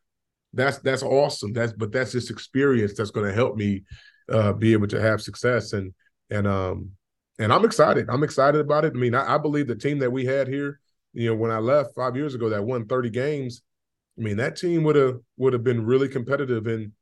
that's 0.52 0.76
that's 0.80 1.02
awesome. 1.02 1.54
That's 1.54 1.72
but 1.72 1.92
that's 1.92 2.12
just 2.12 2.30
experience 2.30 2.92
that's 2.92 3.10
going 3.10 3.26
to 3.26 3.34
help 3.34 3.56
me 3.56 3.84
uh, 4.30 4.52
be 4.52 4.74
able 4.74 4.88
to 4.88 5.00
have 5.00 5.22
success 5.22 5.72
and 5.72 5.94
and 6.28 6.46
um 6.46 6.90
and 7.38 7.54
I'm 7.54 7.64
excited. 7.64 8.10
I'm 8.10 8.22
excited 8.22 8.60
about 8.60 8.84
it. 8.84 8.92
I 8.94 8.98
mean, 8.98 9.14
I, 9.14 9.36
I 9.36 9.38
believe 9.38 9.66
the 9.66 9.76
team 9.76 9.98
that 10.00 10.12
we 10.12 10.26
had 10.26 10.46
here, 10.46 10.78
you 11.14 11.30
know, 11.30 11.36
when 11.36 11.50
I 11.50 11.58
left 11.58 11.94
five 11.94 12.16
years 12.16 12.34
ago, 12.34 12.50
that 12.50 12.64
won 12.64 12.86
30 12.86 13.08
games. 13.08 13.62
I 14.18 14.22
mean, 14.22 14.36
that 14.38 14.56
team 14.56 14.84
would 14.84 14.96
have 14.96 15.18
would 15.36 15.52
have 15.52 15.64
been 15.64 15.84
really 15.84 16.08
competitive 16.08 16.66
in 16.66 16.92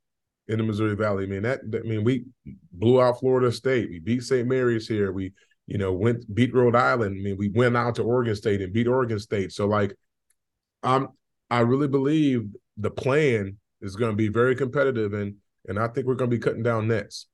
in 0.47 0.57
the 0.59 0.63
Missouri 0.63 0.95
Valley. 0.95 1.23
I 1.23 1.27
mean, 1.27 1.43
that 1.43 1.61
I 1.73 1.87
mean, 1.87 2.03
we 2.03 2.25
blew 2.71 3.01
out 3.01 3.19
Florida 3.19 3.51
State. 3.51 3.89
We 3.89 3.99
beat 3.99 4.23
St. 4.23 4.47
Mary's 4.47 4.87
here. 4.87 5.11
We, 5.11 5.33
you 5.67 5.77
know, 5.77 5.93
went 5.93 6.33
beat 6.33 6.53
Rhode 6.53 6.75
Island. 6.75 7.17
I 7.19 7.23
mean, 7.23 7.37
we 7.37 7.49
went 7.49 7.77
out 7.77 7.95
to 7.95 8.03
Oregon 8.03 8.35
State 8.35 8.61
and 8.61 8.73
beat 8.73 8.87
Oregon 8.87 9.19
State. 9.19 9.51
So 9.51 9.65
like, 9.65 9.95
I'm 10.83 11.09
I 11.49 11.59
really 11.61 11.87
believe 11.87 12.47
the 12.77 12.91
plan 12.91 13.57
is 13.81 13.95
going 13.95 14.11
to 14.11 14.17
be 14.17 14.27
very 14.27 14.55
competitive, 14.55 15.13
and 15.13 15.35
and 15.67 15.79
I 15.79 15.87
think 15.87 16.05
we're 16.05 16.15
going 16.15 16.29
to 16.29 16.37
be 16.37 16.41
cutting 16.41 16.63
down 16.63 16.87
nets. 16.87 17.27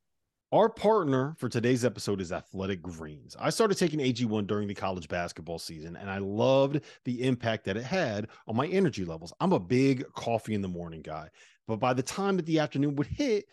Our 0.53 0.67
partner 0.67 1.34
for 1.38 1.48
today's 1.48 1.86
episode 1.86 2.20
is 2.20 2.34
Athletic 2.34 2.81
Greens. 2.81 3.38
I 3.39 3.51
started 3.51 3.77
taking 3.77 4.01
AG1 4.01 4.48
during 4.48 4.67
the 4.67 4.74
college 4.74 5.08
basketball 5.08 5.60
season, 5.60 5.96
and 5.96 6.10
I 6.10 6.17
loved 6.17 6.81
the 7.05 7.24
impact 7.24 7.63
that 7.63 7.77
it 7.77 7.86
had 7.86 8.27
on 8.50 8.58
my 8.58 8.67
energy 8.67 9.05
levels. 9.05 9.31
I'm 9.39 9.53
a 9.53 9.60
big 9.62 10.03
coffee 10.12 10.53
in 10.53 10.62
the 10.62 10.67
morning 10.67 11.03
guy, 11.03 11.29
but 11.70 11.77
by 11.77 11.93
the 11.93 12.03
time 12.03 12.36
that 12.36 12.46
the 12.46 12.60
afternoon 12.60 12.98
would 12.98 13.08
hit, 13.08 13.46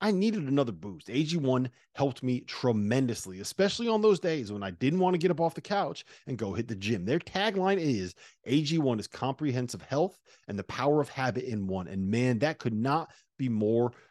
I 0.00 0.12
needed 0.12 0.46
another 0.46 0.70
boost. 0.70 1.08
AG1 1.08 1.70
helped 1.94 2.22
me 2.22 2.42
tremendously, 2.42 3.40
especially 3.40 3.88
on 3.88 4.00
those 4.00 4.20
days 4.20 4.52
when 4.52 4.62
I 4.62 4.70
didn't 4.70 5.00
want 5.00 5.14
to 5.14 5.18
get 5.18 5.32
up 5.32 5.40
off 5.40 5.54
the 5.54 5.60
couch 5.60 6.04
and 6.28 6.38
go 6.38 6.52
hit 6.52 6.68
the 6.68 6.76
gym. 6.76 7.04
Their 7.04 7.18
tagline 7.18 7.78
is 7.78 8.14
AG1 8.46 9.00
is 9.00 9.08
comprehensive 9.08 9.82
health 9.82 10.20
and 10.46 10.56
the 10.56 10.64
power 10.64 11.00
of 11.00 11.08
habit 11.08 11.44
in 11.44 11.66
one. 11.66 11.88
And 11.88 12.08
man, 12.08 12.38
that 12.40 12.58
could 12.58 12.74
not 12.74 13.10
be 13.38 13.48
more 13.48 13.92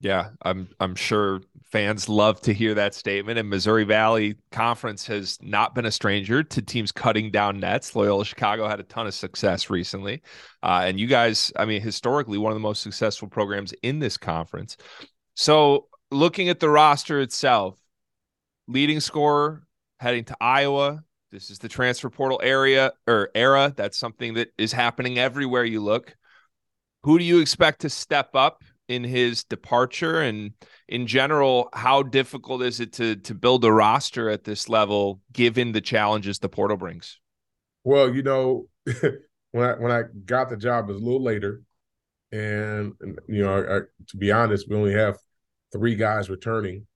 Yeah, 0.00 0.30
I'm 0.42 0.68
I'm 0.80 0.94
sure 0.94 1.42
fans 1.70 2.08
love 2.08 2.40
to 2.42 2.54
hear 2.54 2.74
that 2.74 2.94
statement. 2.94 3.38
And 3.38 3.48
Missouri 3.50 3.84
Valley 3.84 4.36
Conference 4.50 5.06
has 5.06 5.38
not 5.42 5.74
been 5.74 5.84
a 5.84 5.90
stranger 5.90 6.42
to 6.42 6.62
teams 6.62 6.90
cutting 6.90 7.30
down 7.30 7.60
nets. 7.60 7.94
Loyola 7.94 8.24
Chicago 8.24 8.66
had 8.66 8.80
a 8.80 8.84
ton 8.84 9.06
of 9.06 9.14
success 9.14 9.68
recently, 9.68 10.22
uh, 10.62 10.82
and 10.84 10.98
you 10.98 11.06
guys, 11.06 11.52
I 11.56 11.66
mean, 11.66 11.82
historically 11.82 12.38
one 12.38 12.50
of 12.50 12.56
the 12.56 12.60
most 12.60 12.82
successful 12.82 13.28
programs 13.28 13.74
in 13.82 13.98
this 13.98 14.16
conference. 14.16 14.78
So, 15.34 15.88
looking 16.10 16.48
at 16.48 16.60
the 16.60 16.70
roster 16.70 17.20
itself, 17.20 17.78
leading 18.66 19.00
scorer 19.00 19.64
heading 20.00 20.24
to 20.24 20.36
Iowa. 20.40 21.04
This 21.30 21.50
is 21.50 21.58
the 21.58 21.68
transfer 21.68 22.10
portal 22.10 22.40
area 22.42 22.92
or 23.06 23.30
era. 23.34 23.72
That's 23.76 23.98
something 23.98 24.34
that 24.34 24.48
is 24.58 24.72
happening 24.72 25.18
everywhere 25.18 25.64
you 25.64 25.80
look. 25.80 26.16
Who 27.04 27.18
do 27.18 27.24
you 27.24 27.40
expect 27.40 27.82
to 27.82 27.90
step 27.90 28.34
up 28.34 28.64
in 28.90 29.04
his 29.04 29.44
departure? 29.44 30.20
And 30.20 30.52
in 30.88 31.06
general 31.06 31.68
how 31.72 32.02
difficult 32.02 32.62
is 32.62 32.80
it 32.80 32.92
to 32.94 33.16
to 33.16 33.34
build 33.34 33.64
a 33.64 33.72
roster 33.72 34.28
at 34.28 34.44
this 34.44 34.68
level 34.68 35.20
given 35.32 35.72
the 35.72 35.80
challenges 35.80 36.38
the 36.38 36.48
portal 36.48 36.76
brings? 36.76 37.18
Well 37.84 38.14
you 38.14 38.22
know 38.22 38.66
when 39.52 39.64
i 39.64 39.72
when 39.74 39.92
i 39.92 40.02
got 40.24 40.48
the 40.48 40.56
job 40.56 40.88
it 40.88 40.92
was 40.92 41.02
a 41.02 41.04
little 41.04 41.22
later. 41.22 41.62
And, 42.32 42.92
and 43.00 43.18
you 43.28 43.42
know 43.42 43.56
I, 43.56 43.76
I, 43.76 43.80
to 44.08 44.16
be 44.16 44.30
honest 44.30 44.68
we 44.68 44.76
only 44.76 44.92
have 44.92 45.18
three 45.72 45.96
guys 45.96 46.30
returning 46.30 46.86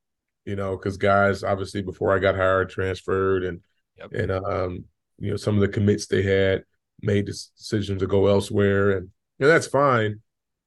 you 0.45 0.55
know 0.55 0.77
because 0.77 0.97
guys 0.97 1.43
obviously 1.43 1.83
before 1.83 2.15
i 2.15 2.21
got 2.21 2.37
hired 2.37 2.71
transferred 2.71 3.43
and 3.43 3.61
yep. 3.99 4.13
and 4.13 4.31
um 4.31 4.85
you 5.19 5.31
know 5.31 5.37
some 5.37 5.57
of 5.57 5.61
the 5.61 5.69
commits 5.69 6.07
they 6.07 6.23
had 6.23 6.63
made 7.03 7.27
decisions 7.27 8.01
to 8.01 8.07
go 8.07 8.27
elsewhere. 8.27 8.93
And 8.93 9.11
and 9.41 9.51
that's 9.51 9.67
fine. 9.67 10.21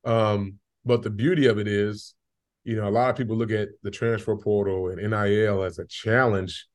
Um 0.05 0.59
but 0.87 1.03
the 1.03 1.09
beauty 1.09 1.47
of 1.47 1.59
it 1.59 1.67
is, 1.67 2.15
you 2.63 2.75
know, 2.75 2.87
a 2.87 2.89
lot 2.89 3.09
of 3.09 3.15
people 3.15 3.35
look 3.35 3.51
at 3.51 3.69
the 3.83 3.91
transfer 3.91 4.35
portal 4.35 4.89
and 4.89 4.97
NIL 4.97 5.63
as 5.63 5.79
a 5.79 5.85
challenge. 5.85 6.65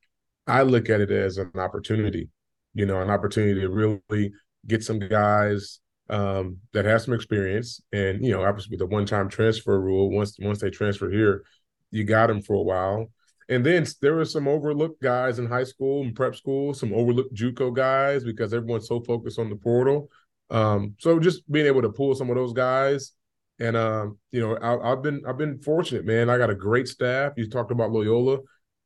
I 0.47 0.63
look 0.63 0.89
at 0.89 1.01
it 1.01 1.11
as 1.11 1.37
an 1.37 1.51
opportunity, 1.55 2.29
you 2.73 2.85
know, 2.85 3.01
an 3.01 3.09
opportunity 3.09 3.61
to 3.61 3.69
really 3.69 4.31
get 4.67 4.83
some 4.83 4.99
guys 4.99 5.79
um, 6.09 6.57
that 6.73 6.85
have 6.85 7.01
some 7.01 7.13
experience. 7.13 7.81
And, 7.91 8.25
you 8.25 8.31
know, 8.31 8.43
obviously 8.43 8.71
with 8.71 8.79
the 8.79 8.93
one-time 8.93 9.29
transfer 9.29 9.79
rule, 9.79 10.09
once 10.09 10.37
once 10.39 10.59
they 10.59 10.69
transfer 10.69 11.09
here, 11.09 11.43
you 11.91 12.03
got 12.03 12.27
them 12.27 12.41
for 12.41 12.55
a 12.55 12.61
while. 12.61 13.11
And 13.49 13.65
then 13.65 13.85
there 14.01 14.15
were 14.15 14.25
some 14.25 14.47
overlooked 14.47 15.01
guys 15.01 15.37
in 15.39 15.45
high 15.47 15.65
school 15.65 16.01
and 16.03 16.15
prep 16.15 16.35
school, 16.35 16.73
some 16.73 16.93
overlooked 16.93 17.35
JUCO 17.35 17.75
guys 17.75 18.23
because 18.23 18.53
everyone's 18.53 18.87
so 18.87 19.01
focused 19.01 19.39
on 19.39 19.49
the 19.49 19.55
portal. 19.55 20.09
Um, 20.49 20.95
so 20.99 21.19
just 21.19 21.49
being 21.51 21.65
able 21.65 21.81
to 21.81 21.89
pull 21.89 22.15
some 22.15 22.29
of 22.29 22.35
those 22.35 22.53
guys, 22.53 23.11
and 23.59 23.77
um, 23.77 24.17
you 24.31 24.41
know, 24.41 24.57
I, 24.61 24.89
have 24.89 25.03
been 25.03 25.21
I've 25.27 25.37
been 25.37 25.59
fortunate, 25.59 26.05
man. 26.05 26.29
I 26.29 26.37
got 26.37 26.49
a 26.49 26.55
great 26.55 26.87
staff. 26.87 27.33
You 27.37 27.49
talked 27.49 27.71
about 27.71 27.91
Loyola. 27.91 28.39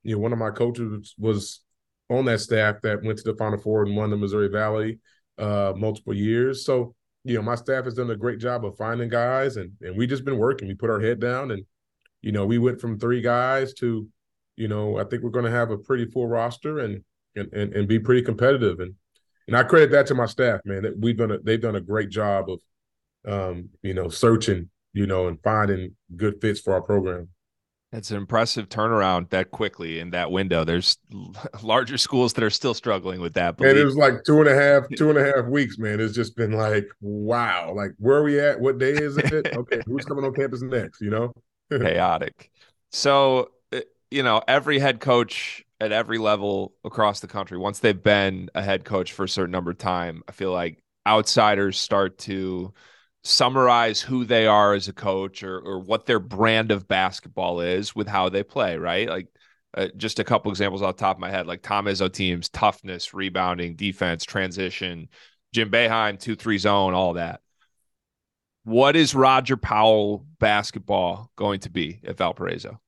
You 0.04 0.16
know, 0.16 0.20
one 0.20 0.34
of 0.34 0.40
my 0.40 0.52
coaches 0.52 1.16
was 1.18 1.62
on 2.10 2.26
that 2.26 2.40
staff 2.40 2.76
that 2.84 3.04
went 3.04 3.18
to 3.20 3.24
the 3.24 3.38
Final 3.38 3.60
Four 3.60 3.84
and 3.84 3.96
won 3.96 4.10
the 4.10 4.18
Missouri 4.18 4.50
Valley 4.50 5.00
uh, 5.38 5.74
multiple 5.76 6.14
years. 6.14 6.66
So 6.66 6.96
you 7.28 7.36
know, 7.36 7.42
my 7.42 7.56
staff 7.56 7.84
has 7.84 7.96
done 7.96 8.10
a 8.10 8.16
great 8.16 8.40
job 8.40 8.66
of 8.66 8.78
finding 8.78 9.10
guys, 9.10 9.58
and 9.58 9.72
and 9.82 9.98
we 9.98 10.08
just 10.08 10.24
been 10.24 10.38
working. 10.38 10.68
We 10.68 10.76
put 10.76 10.90
our 10.90 11.02
head 11.02 11.20
down, 11.20 11.52
and 11.52 11.66
you 12.22 12.32
know, 12.32 12.46
we 12.46 12.58
went 12.58 12.80
from 12.80 12.98
three 12.98 13.22
guys 13.22 13.74
to, 13.76 14.08
you 14.56 14.68
know, 14.68 14.98
I 14.98 15.04
think 15.04 15.24
we're 15.24 15.30
going 15.30 15.46
to 15.46 15.52
have 15.52 15.70
a 15.70 15.78
pretty 15.78 16.06
full 16.06 16.28
roster 16.28 16.80
and 16.80 17.04
and 17.36 17.52
and, 17.54 17.74
and 17.74 17.88
be 17.88 18.00
pretty 18.00 18.22
competitive. 18.22 18.80
And 18.80 18.96
and 19.48 19.58
I 19.58 19.64
credit 19.64 19.92
that 19.92 20.08
to 20.08 20.16
my 20.16 20.26
staff, 20.26 20.62
man. 20.64 20.84
That 20.84 20.98
we've 20.98 21.18
done 21.18 21.32
a, 21.32 21.40
they've 21.40 21.62
done 21.62 21.76
a 21.76 21.82
great 21.82 22.10
job 22.10 22.50
of, 22.50 22.60
um, 23.28 23.70
you 23.84 23.94
know, 23.94 24.10
searching, 24.10 24.70
you 24.94 25.06
know, 25.06 25.28
and 25.28 25.42
finding 25.44 25.96
good 26.16 26.42
fits 26.42 26.60
for 26.60 26.74
our 26.74 26.82
program. 26.82 27.30
It's 27.94 28.12
an 28.12 28.18
impressive 28.18 28.68
turnaround 28.68 29.30
that 29.30 29.52
quickly 29.52 30.00
in 30.00 30.12
that 30.12 30.30
window. 30.30 30.66
There's 30.66 30.98
larger 31.64 31.98
schools 31.98 32.34
that 32.34 32.44
are 32.44 32.50
still 32.50 32.74
struggling 32.74 33.22
with 33.22 33.34
that. 33.36 33.60
And 33.60 33.78
it 33.78 33.86
was 33.86 33.96
like 33.96 34.24
two 34.26 34.40
and 34.40 34.50
a 34.50 34.56
half, 34.56 34.84
two 34.98 35.10
and 35.10 35.18
a 35.18 35.24
half 35.24 35.46
weeks, 35.46 35.78
man. 35.78 36.00
It's 36.00 36.14
just 36.14 36.36
been 36.36 36.52
like, 36.52 36.88
wow, 37.00 37.74
like 37.74 37.92
where 37.98 38.18
are 38.18 38.24
we 38.24 38.40
at? 38.40 38.60
What 38.60 38.78
day 38.78 38.92
is 38.92 39.18
it? 39.18 39.48
okay, 39.56 39.82
who's 39.86 40.06
coming 40.06 40.26
on 40.26 40.34
campus 40.34 40.62
next? 40.62 41.02
You 41.02 41.12
know, 41.12 41.34
chaotic. 41.70 42.52
So, 42.92 43.52
uh, 43.72 43.82
you 44.12 44.24
know, 44.24 44.42
every 44.48 44.80
head 44.80 45.00
coach 45.00 45.64
at 45.80 45.92
every 45.92 46.18
level 46.18 46.74
across 46.84 47.22
the 47.22 47.28
country, 47.28 47.58
once 47.58 47.80
they've 47.80 48.02
been 48.02 48.50
a 48.54 48.62
head 48.62 48.84
coach 48.84 49.14
for 49.14 49.24
a 49.24 49.30
certain 49.30 49.52
number 49.52 49.72
of 49.72 49.78
time, 49.78 50.24
I 50.28 50.34
feel 50.34 50.52
like 50.52 50.84
outsiders 51.08 51.80
start 51.80 52.18
to 52.20 52.74
summarize 53.24 54.02
who 54.02 54.26
they 54.26 54.48
are 54.48 54.74
as 54.74 54.88
a 54.88 54.94
coach 54.94 55.44
or, 55.44 55.60
or 55.60 55.80
what 55.80 56.06
their 56.06 56.20
brand 56.20 56.72
of 56.72 56.88
basketball 56.88 57.62
is 57.62 57.96
with 57.96 58.08
how 58.08 58.30
they 58.30 58.44
play, 58.44 58.78
right? 58.78 59.10
Like 59.10 59.28
uh, 59.76 59.88
just 59.98 60.20
a 60.20 60.24
couple 60.24 60.52
examples 60.52 60.82
off 60.82 60.96
the 60.96 61.02
top 61.02 61.18
of 61.18 61.22
my 61.22 61.30
head, 61.30 61.48
like 61.48 61.62
Tom 61.62 61.86
Izzo 61.86 62.12
teams, 62.12 62.50
toughness, 62.50 63.14
rebounding, 63.14 63.76
defense, 63.76 64.24
transition, 64.24 65.10
Jim 65.54 65.70
Boeheim, 65.70 66.18
2-3 66.18 66.58
zone, 66.60 66.94
all 66.94 67.14
that. 67.14 67.42
What 68.64 68.96
is 68.96 69.16
Roger 69.16 69.56
Powell 69.56 70.26
basketball 70.40 71.32
going 71.36 71.62
to 71.62 71.70
be 71.70 72.02
at 72.06 72.18
Valparaiso? 72.18 72.82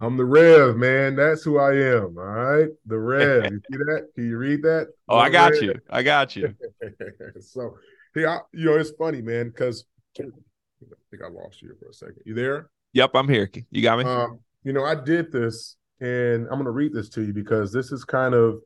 I'm 0.00 0.16
the 0.16 0.24
Rev, 0.24 0.76
man. 0.76 1.16
That's 1.16 1.42
who 1.42 1.58
I 1.58 1.72
am. 1.72 2.18
All 2.18 2.24
right. 2.24 2.68
The 2.86 2.98
Rev. 2.98 3.50
You 3.50 3.60
see 3.70 3.78
that? 3.78 4.08
Can 4.14 4.28
you 4.28 4.36
read 4.36 4.62
that? 4.62 4.88
Oh, 5.08 5.16
I 5.16 5.30
got 5.30 5.52
Rev. 5.52 5.62
you. 5.62 5.74
I 5.88 6.02
got 6.02 6.36
you. 6.36 6.54
so 7.40 7.76
Hey, 8.14 8.26
I, 8.26 8.38
you 8.52 8.66
know, 8.66 8.76
it's 8.76 8.92
funny, 8.96 9.22
man, 9.22 9.48
because 9.48 9.84
I 10.18 10.22
think 10.22 11.22
I 11.24 11.28
lost 11.28 11.60
you 11.62 11.74
for 11.80 11.88
a 11.88 11.92
second. 11.92 12.22
You 12.24 12.34
there? 12.34 12.70
Yep, 12.92 13.10
I'm 13.14 13.28
here. 13.28 13.50
You 13.72 13.82
got 13.82 13.98
me. 13.98 14.04
Um, 14.04 14.38
you 14.62 14.72
know, 14.72 14.84
I 14.84 14.94
did 14.94 15.32
this, 15.32 15.76
and 16.00 16.44
I'm 16.44 16.54
going 16.54 16.64
to 16.64 16.70
read 16.70 16.92
this 16.92 17.08
to 17.10 17.22
you 17.22 17.32
because 17.32 17.72
this 17.72 17.90
is 17.90 18.04
kind 18.04 18.32
of 18.34 18.60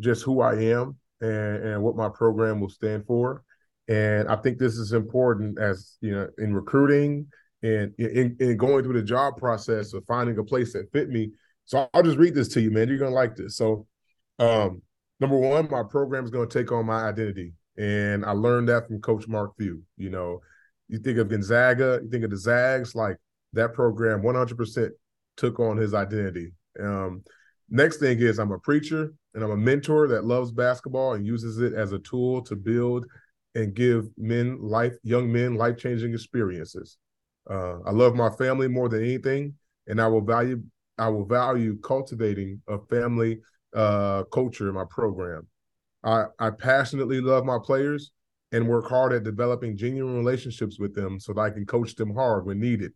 just 0.00 0.22
who 0.22 0.40
I 0.40 0.54
am 0.54 0.96
and, 1.20 1.64
and 1.64 1.82
what 1.82 1.96
my 1.96 2.08
program 2.08 2.60
will 2.60 2.70
stand 2.70 3.04
for. 3.06 3.44
And 3.88 4.26
I 4.28 4.36
think 4.36 4.56
this 4.56 4.76
is 4.78 4.94
important 4.94 5.58
as 5.58 5.98
you 6.00 6.12
know 6.12 6.28
in 6.38 6.54
recruiting 6.54 7.26
and 7.62 7.92
in, 7.98 8.34
in 8.40 8.56
going 8.56 8.84
through 8.84 8.98
the 8.98 9.02
job 9.02 9.36
process 9.36 9.92
of 9.92 10.02
finding 10.06 10.38
a 10.38 10.44
place 10.44 10.72
that 10.72 10.90
fit 10.92 11.10
me. 11.10 11.30
So 11.66 11.90
I'll 11.92 12.02
just 12.02 12.16
read 12.16 12.34
this 12.34 12.48
to 12.54 12.62
you, 12.62 12.70
man. 12.70 12.88
You're 12.88 12.96
gonna 12.96 13.10
like 13.10 13.36
this. 13.36 13.58
So, 13.58 13.86
um, 14.38 14.80
number 15.20 15.36
one, 15.36 15.68
my 15.70 15.82
program 15.82 16.24
is 16.24 16.30
going 16.30 16.48
to 16.48 16.58
take 16.58 16.72
on 16.72 16.86
my 16.86 17.06
identity. 17.06 17.52
And 17.76 18.24
I 18.24 18.32
learned 18.32 18.68
that 18.68 18.86
from 18.86 19.00
Coach 19.00 19.26
Mark 19.26 19.56
Few. 19.56 19.82
You 19.96 20.10
know, 20.10 20.40
you 20.88 20.98
think 20.98 21.18
of 21.18 21.28
Gonzaga, 21.28 22.00
you 22.02 22.10
think 22.10 22.24
of 22.24 22.30
the 22.30 22.36
Zags, 22.36 22.94
like 22.94 23.16
that 23.52 23.72
program 23.72 24.22
100% 24.22 24.90
took 25.36 25.60
on 25.60 25.76
his 25.76 25.94
identity. 25.94 26.52
Um, 26.80 27.22
next 27.70 27.98
thing 27.98 28.20
is 28.20 28.38
I'm 28.38 28.52
a 28.52 28.58
preacher 28.58 29.12
and 29.34 29.42
I'm 29.42 29.50
a 29.50 29.56
mentor 29.56 30.08
that 30.08 30.24
loves 30.24 30.52
basketball 30.52 31.14
and 31.14 31.26
uses 31.26 31.58
it 31.58 31.72
as 31.72 31.92
a 31.92 31.98
tool 32.00 32.42
to 32.42 32.56
build 32.56 33.06
and 33.54 33.74
give 33.74 34.08
men 34.16 34.58
life, 34.60 34.94
young 35.02 35.32
men, 35.32 35.54
life 35.54 35.76
changing 35.76 36.12
experiences. 36.12 36.98
Uh, 37.48 37.80
I 37.86 37.90
love 37.90 38.14
my 38.14 38.30
family 38.30 38.68
more 38.68 38.88
than 38.88 39.02
anything, 39.02 39.54
and 39.86 40.00
I 40.00 40.08
will 40.08 40.22
value 40.22 40.62
I 40.96 41.08
will 41.08 41.24
value 41.24 41.76
cultivating 41.80 42.62
a 42.68 42.78
family 42.88 43.40
uh, 43.74 44.22
culture 44.32 44.68
in 44.68 44.74
my 44.74 44.84
program. 44.88 45.46
I, 46.04 46.26
I 46.38 46.50
passionately 46.50 47.20
love 47.20 47.44
my 47.44 47.58
players 47.62 48.12
and 48.52 48.68
work 48.68 48.88
hard 48.88 49.12
at 49.12 49.24
developing 49.24 49.76
genuine 49.76 50.16
relationships 50.16 50.78
with 50.78 50.94
them 50.94 51.18
so 51.18 51.32
that 51.32 51.40
I 51.40 51.50
can 51.50 51.66
coach 51.66 51.94
them 51.96 52.14
hard 52.14 52.46
when 52.46 52.60
needed. 52.60 52.92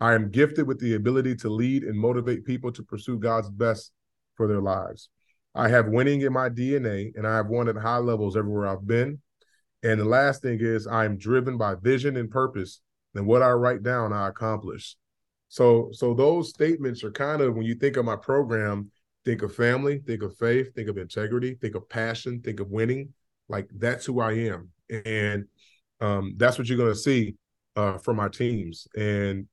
I 0.00 0.14
am 0.14 0.30
gifted 0.30 0.66
with 0.66 0.78
the 0.78 0.94
ability 0.94 1.36
to 1.36 1.48
lead 1.48 1.84
and 1.84 1.98
motivate 1.98 2.44
people 2.44 2.70
to 2.72 2.82
pursue 2.82 3.18
God's 3.18 3.50
best 3.50 3.92
for 4.36 4.46
their 4.46 4.60
lives. 4.60 5.08
I 5.54 5.68
have 5.68 5.88
winning 5.88 6.20
in 6.22 6.32
my 6.32 6.48
DNA 6.48 7.12
and 7.16 7.26
I 7.26 7.36
have 7.36 7.48
won 7.48 7.68
at 7.68 7.76
high 7.76 7.98
levels 7.98 8.36
everywhere 8.36 8.68
I've 8.68 8.86
been. 8.86 9.20
And 9.82 10.00
the 10.00 10.04
last 10.04 10.42
thing 10.42 10.58
is 10.60 10.86
I 10.86 11.04
am 11.04 11.18
driven 11.18 11.56
by 11.56 11.74
vision 11.74 12.16
and 12.16 12.30
purpose 12.30 12.80
and 13.14 13.26
what 13.26 13.42
I 13.42 13.50
write 13.50 13.82
down 13.82 14.12
I 14.12 14.28
accomplish. 14.28 14.96
So 15.48 15.90
so 15.92 16.14
those 16.14 16.48
statements 16.48 17.04
are 17.04 17.10
kind 17.10 17.42
of 17.42 17.54
when 17.54 17.66
you 17.66 17.74
think 17.74 17.96
of 17.96 18.04
my 18.04 18.16
program, 18.16 18.90
think 19.24 19.42
of 19.42 19.54
family, 19.54 19.98
think 19.98 20.22
of 20.22 20.36
faith, 20.36 20.74
think 20.74 20.88
of 20.88 20.98
integrity, 20.98 21.54
think 21.54 21.74
of 21.74 21.88
passion, 21.88 22.40
think 22.40 22.60
of 22.60 22.70
winning. 22.70 23.10
Like 23.48 23.68
that's 23.76 24.06
who 24.06 24.20
I 24.20 24.32
am, 24.32 24.70
and 25.04 25.44
um, 26.00 26.34
that's 26.36 26.58
what 26.58 26.68
you're 26.68 26.78
going 26.78 26.92
to 26.92 26.98
see 26.98 27.34
uh, 27.76 27.98
from 27.98 28.16
my 28.16 28.28
teams. 28.28 28.86
And 28.96 29.46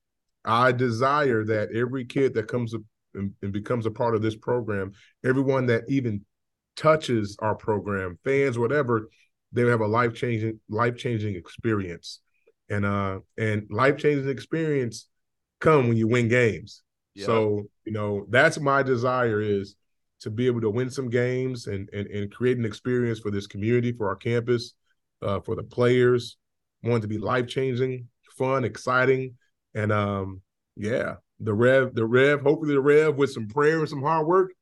I 0.44 0.72
desire 0.72 1.44
that 1.44 1.74
every 1.74 2.04
kid 2.04 2.34
that 2.34 2.48
comes 2.48 2.74
up 2.74 2.80
and, 3.14 3.32
and 3.42 3.52
becomes 3.52 3.86
a 3.86 3.90
part 3.90 4.14
of 4.14 4.22
this 4.22 4.36
program, 4.36 4.92
everyone 5.24 5.66
that 5.66 5.84
even 5.88 6.24
touches 6.76 7.36
our 7.40 7.54
program, 7.54 8.18
fans, 8.24 8.58
whatever, 8.58 9.10
they 9.52 9.66
have 9.66 9.80
a 9.80 9.86
life 9.86 10.14
changing 10.14 10.60
life 10.68 10.96
changing 10.96 11.34
experience, 11.34 12.20
and 12.68 12.86
uh 12.86 13.18
and 13.36 13.66
life 13.70 13.98
changing 13.98 14.28
experience 14.28 15.08
come 15.60 15.88
when 15.88 15.96
you 15.96 16.06
win 16.06 16.28
games. 16.28 16.82
So, 17.16 17.64
you 17.84 17.92
know, 17.92 18.26
that's 18.28 18.58
my 18.58 18.82
desire 18.82 19.40
is 19.40 19.74
to 20.20 20.30
be 20.30 20.46
able 20.46 20.60
to 20.60 20.70
win 20.70 20.90
some 20.90 21.08
games 21.08 21.66
and 21.66 21.88
and, 21.92 22.06
and 22.08 22.32
create 22.32 22.58
an 22.58 22.64
experience 22.64 23.18
for 23.18 23.30
this 23.30 23.46
community, 23.46 23.92
for 23.92 24.08
our 24.08 24.16
campus, 24.16 24.74
uh, 25.22 25.40
for 25.40 25.56
the 25.56 25.62
players. 25.62 26.36
Want 26.82 27.02
to 27.02 27.08
be 27.08 27.18
life 27.18 27.46
changing, 27.46 28.08
fun, 28.38 28.64
exciting, 28.64 29.34
and 29.74 29.92
um, 29.92 30.40
yeah, 30.76 31.14
the 31.40 31.52
rev, 31.52 31.94
the 31.94 32.06
rev. 32.06 32.40
Hopefully, 32.40 32.74
the 32.74 32.80
rev 32.80 33.16
with 33.16 33.32
some 33.32 33.48
prayer 33.48 33.80
and 33.80 33.88
some 33.88 34.02
hard 34.02 34.26
work, 34.26 34.52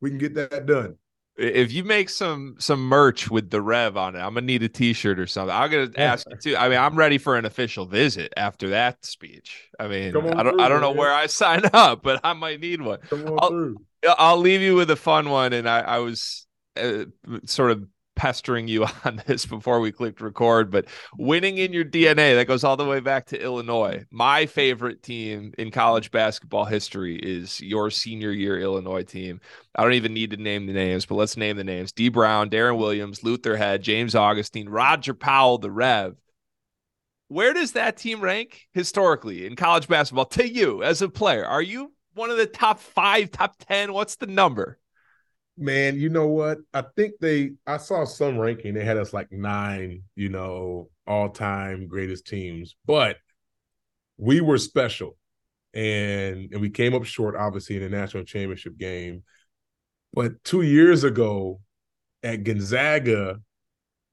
we 0.00 0.10
can 0.10 0.18
get 0.18 0.34
that 0.34 0.66
done 0.66 0.96
if 1.36 1.72
you 1.72 1.84
make 1.84 2.08
some 2.08 2.54
some 2.58 2.80
merch 2.80 3.30
with 3.30 3.50
the 3.50 3.60
rev 3.60 3.96
on 3.96 4.14
it 4.14 4.20
i'm 4.20 4.34
gonna 4.34 4.46
need 4.46 4.62
a 4.62 4.68
t-shirt 4.68 5.18
or 5.18 5.26
something. 5.26 5.54
I'm 5.54 5.70
gonna 5.70 5.90
ask 5.96 6.26
you 6.30 6.36
too 6.36 6.56
i 6.56 6.68
mean 6.68 6.78
i'm 6.78 6.96
ready 6.96 7.18
for 7.18 7.36
an 7.36 7.44
official 7.44 7.86
visit 7.86 8.32
after 8.36 8.70
that 8.70 9.04
speech. 9.04 9.68
I 9.78 9.88
mean 9.88 10.08
i 10.08 10.42
don't 10.42 10.54
through, 10.54 10.60
i 10.60 10.68
don't 10.68 10.80
know 10.80 10.90
man. 10.90 10.98
where 10.98 11.12
i 11.12 11.26
sign 11.26 11.62
up 11.72 12.02
but 12.02 12.20
i 12.24 12.32
might 12.32 12.60
need 12.60 12.80
one. 12.80 13.00
I'll, 13.12 13.74
I'll, 14.18 14.38
leave 14.38 14.60
you 14.60 14.74
with 14.74 14.90
a 14.90 14.96
fun 14.96 15.30
one 15.30 15.52
and 15.52 15.68
i 15.68 15.80
i 15.80 15.98
was 15.98 16.46
uh, 16.76 17.04
sort 17.46 17.70
of 17.70 17.86
pestering 18.16 18.68
you 18.68 18.86
on 19.04 19.22
this 19.26 19.46
before 19.46 19.80
we 19.80 19.92
clicked 19.92 20.20
record, 20.20 20.70
but 20.70 20.86
winning 21.16 21.58
in 21.58 21.72
your 21.72 21.84
DNA, 21.84 22.34
that 22.36 22.46
goes 22.46 22.64
all 22.64 22.76
the 22.76 22.84
way 22.84 23.00
back 23.00 23.26
to 23.26 23.40
Illinois. 23.40 24.04
My 24.10 24.46
favorite 24.46 25.02
team 25.02 25.52
in 25.58 25.70
college 25.70 26.10
basketball 26.10 26.64
history 26.64 27.16
is 27.16 27.60
your 27.60 27.90
senior 27.90 28.30
year 28.30 28.60
Illinois 28.60 29.02
team. 29.02 29.40
I 29.74 29.82
don't 29.82 29.94
even 29.94 30.14
need 30.14 30.30
to 30.30 30.36
name 30.36 30.66
the 30.66 30.72
names, 30.72 31.06
but 31.06 31.16
let's 31.16 31.36
name 31.36 31.56
the 31.56 31.64
names 31.64 31.92
Dee 31.92 32.08
Brown, 32.08 32.50
Deron 32.50 32.78
Williams, 32.78 33.22
Luther 33.22 33.56
Head, 33.56 33.82
James 33.82 34.14
Augustine, 34.14 34.68
Roger 34.68 35.14
Powell, 35.14 35.58
the 35.58 35.70
Rev. 35.70 36.16
Where 37.28 37.54
does 37.54 37.72
that 37.72 37.96
team 37.96 38.20
rank 38.20 38.68
historically 38.72 39.46
in 39.46 39.56
college 39.56 39.88
basketball 39.88 40.26
to 40.26 40.48
you 40.48 40.82
as 40.82 41.02
a 41.02 41.08
player? 41.08 41.44
Are 41.44 41.62
you 41.62 41.92
one 42.14 42.30
of 42.30 42.36
the 42.36 42.46
top 42.46 42.78
five, 42.78 43.30
top 43.30 43.56
10? 43.66 43.92
What's 43.92 44.16
the 44.16 44.26
number? 44.26 44.78
Man, 45.56 45.98
you 45.98 46.08
know 46.08 46.26
what? 46.26 46.58
I 46.72 46.82
think 46.96 47.14
they 47.20 47.52
I 47.66 47.76
saw 47.76 48.04
some 48.04 48.38
ranking. 48.38 48.74
They 48.74 48.84
had 48.84 48.96
us 48.96 49.12
like 49.12 49.30
nine, 49.30 50.02
you 50.16 50.28
know, 50.28 50.90
all-time 51.06 51.86
greatest 51.86 52.26
teams, 52.26 52.74
but 52.86 53.18
we 54.16 54.40
were 54.40 54.58
special. 54.58 55.16
And 55.72 56.52
and 56.52 56.60
we 56.60 56.70
came 56.70 56.94
up 56.94 57.04
short, 57.04 57.36
obviously, 57.36 57.76
in 57.76 57.82
the 57.82 57.88
national 57.88 58.24
championship 58.24 58.76
game. 58.76 59.22
But 60.12 60.42
two 60.44 60.62
years 60.62 61.04
ago 61.04 61.60
at 62.22 62.44
Gonzaga, 62.44 63.40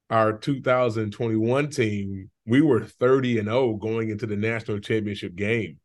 our 0.10 0.34
2021 0.34 1.70
team, 1.70 2.30
we 2.46 2.62
were 2.62 2.84
30 2.84 3.40
and 3.40 3.48
0 3.48 3.76
going 3.76 4.10
into 4.10 4.26
the 4.26 4.36
national 4.36 4.80
championship 4.80 5.36
game. 5.36 5.80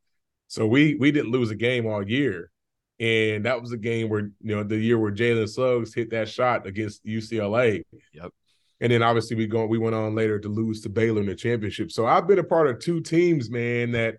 So 0.48 0.66
we 0.66 0.94
we 0.96 1.12
didn't 1.12 1.30
lose 1.30 1.50
a 1.50 1.54
game 1.54 1.86
all 1.86 2.06
year. 2.06 2.50
And 2.98 3.44
that 3.44 3.60
was 3.60 3.72
a 3.72 3.76
game 3.76 4.08
where, 4.08 4.30
you 4.40 4.56
know, 4.56 4.62
the 4.62 4.76
year 4.76 4.98
where 4.98 5.12
Jalen 5.12 5.48
Suggs 5.48 5.94
hit 5.94 6.10
that 6.10 6.28
shot 6.28 6.66
against 6.66 7.04
UCLA. 7.04 7.82
Yep. 8.14 8.32
and 8.80 8.92
then 8.92 9.02
obviously 9.02 9.36
we 9.36 9.46
go 9.46 9.66
we 9.66 9.78
went 9.78 9.94
on 9.94 10.14
later 10.14 10.38
to 10.38 10.48
lose 10.48 10.80
to 10.82 10.88
Baylor 10.88 11.20
in 11.20 11.26
the 11.26 11.34
championship. 11.34 11.92
So 11.92 12.06
I've 12.06 12.26
been 12.26 12.38
a 12.38 12.44
part 12.44 12.68
of 12.68 12.78
two 12.78 13.00
teams, 13.00 13.50
man, 13.50 13.92
that 13.92 14.16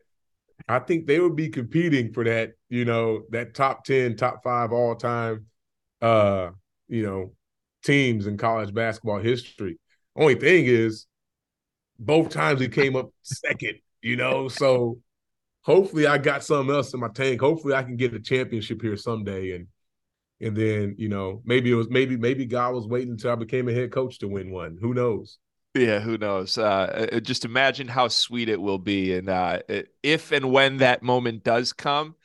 I 0.68 0.80
think 0.80 1.08
they 1.08 1.20
would 1.20 1.36
be 1.36 1.50
competing 1.50 2.14
for 2.14 2.24
that, 2.24 2.52
you 2.70 2.86
know, 2.86 3.24
that 3.32 3.54
top 3.54 3.84
10, 3.86 4.16
top 4.16 4.44
5 4.44 4.72
all-time 4.72 5.46
uh, 6.02 6.50
you 6.88 7.04
know, 7.04 7.34
teams 7.84 8.28
in 8.28 8.38
college 8.38 8.74
basketball 8.74 9.20
history. 9.20 9.80
Only 10.16 10.36
thing 10.36 10.66
is 10.66 11.06
both 12.00 12.30
times 12.30 12.60
we 12.60 12.70
came 12.70 12.96
up 12.96 13.10
second, 13.22 13.76
you 14.02 14.16
know. 14.16 14.48
So 14.48 15.00
hopefully 15.68 16.08
I 16.08 16.18
got 16.18 16.46
something 16.46 16.74
else 16.74 16.94
in 16.94 17.02
my 17.02 17.10
tank. 17.10 17.42
Hopefully 17.42 17.76
I 17.76 17.84
can 17.84 17.98
get 17.98 18.14
a 18.14 18.20
championship 18.20 18.82
here 18.82 18.98
someday 18.98 19.52
and 19.52 19.68
and 20.40 20.56
then, 20.56 20.94
you 21.00 21.10
know, 21.10 21.42
maybe 21.46 21.72
it 21.72 21.76
was 21.76 21.90
maybe 21.90 22.16
maybe 22.16 22.46
God 22.46 22.74
was 22.74 22.88
waiting 22.88 23.12
until 23.12 23.32
I 23.32 23.36
became 23.36 23.68
a 23.68 23.74
head 23.74 23.92
coach 23.92 24.20
to 24.20 24.28
win 24.28 24.52
one. 24.52 24.78
Who 24.80 24.94
knows? 24.94 25.40
Yeah, 25.76 26.00
who 26.00 26.18
knows? 26.18 26.58
Uh, 26.58 27.10
uh 27.14 27.20
just 27.20 27.44
imagine 27.44 27.88
how 27.88 28.08
sweet 28.08 28.48
it 28.48 28.62
will 28.62 28.78
be, 28.78 29.16
and 29.16 29.30
uh, 29.30 29.60
if 30.02 30.32
and 30.32 30.52
when 30.52 30.78
that 30.78 31.04
moment 31.04 31.44
does 31.44 31.74
come, 31.74 32.16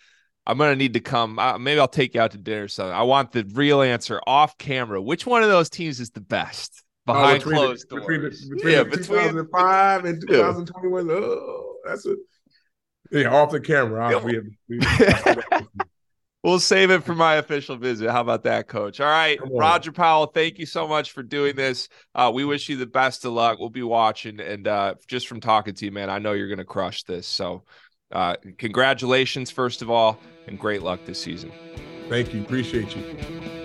I'm 0.46 0.58
gonna 0.58 0.76
need 0.76 0.92
to 0.92 1.00
come. 1.00 1.38
Uh, 1.38 1.58
maybe 1.58 1.80
I'll 1.80 1.88
take 1.88 2.14
you 2.14 2.20
out 2.20 2.32
to 2.32 2.38
dinner. 2.38 2.64
or 2.64 2.68
something. 2.68 2.94
I 2.94 3.02
want 3.02 3.32
the 3.32 3.50
real 3.54 3.80
answer 3.80 4.20
off 4.26 4.58
camera. 4.58 5.00
Which 5.00 5.26
one 5.26 5.42
of 5.42 5.48
those 5.48 5.70
teams 5.70 5.98
is 5.98 6.10
the 6.10 6.20
best 6.20 6.84
oh, 7.08 7.14
behind 7.14 7.42
oh, 7.44 7.50
closed 7.50 7.88
the, 7.88 7.96
doors? 7.96 8.06
Between, 8.06 8.56
between 8.56 8.72
yeah, 8.74 8.82
between 8.84 9.04
2005 9.04 10.04
and 10.04 10.20
2021. 10.20 11.10
Oh, 11.10 11.76
that's 11.86 12.04
it. 12.04 12.18
Yeah, 13.12 13.34
off 13.34 13.50
the 13.50 13.60
camera. 13.60 14.08
We 14.20 14.34
have, 14.34 14.44
we 14.68 14.78
have, 14.80 15.66
we'll 16.42 16.60
save 16.60 16.90
it 16.90 17.04
for 17.04 17.14
my 17.14 17.34
official 17.34 17.76
visit. 17.76 18.10
How 18.10 18.22
about 18.22 18.44
that, 18.44 18.68
Coach? 18.68 19.00
All 19.00 19.06
right, 19.06 19.38
Roger 19.50 19.92
Powell. 19.92 20.26
Thank 20.26 20.58
you 20.58 20.66
so 20.66 20.88
much 20.88 21.12
for 21.12 21.22
doing 21.22 21.54
this. 21.54 21.88
Uh, 22.14 22.30
we 22.34 22.44
wish 22.44 22.68
you 22.68 22.76
the 22.76 22.86
best 22.86 23.24
of 23.24 23.32
luck. 23.32 23.58
We'll 23.58 23.68
be 23.68 23.82
watching, 23.82 24.40
and 24.40 24.66
uh, 24.66 24.94
just 25.06 25.28
from 25.28 25.40
talking 25.40 25.74
to 25.74 25.84
you, 25.84 25.92
man, 25.92 26.08
I 26.08 26.18
know 26.18 26.32
you're 26.32 26.48
gonna 26.48 26.64
crush 26.64 27.02
this. 27.04 27.26
So, 27.26 27.64
uh, 28.10 28.36
congratulations, 28.56 29.50
first 29.50 29.82
of 29.82 29.90
all, 29.90 30.18
and 30.46 30.58
great 30.58 30.82
luck 30.82 31.00
this 31.04 31.20
season. 31.20 31.52
Thank 32.08 32.32
you. 32.32 32.42
Appreciate 32.42 32.96
you. 32.96 33.61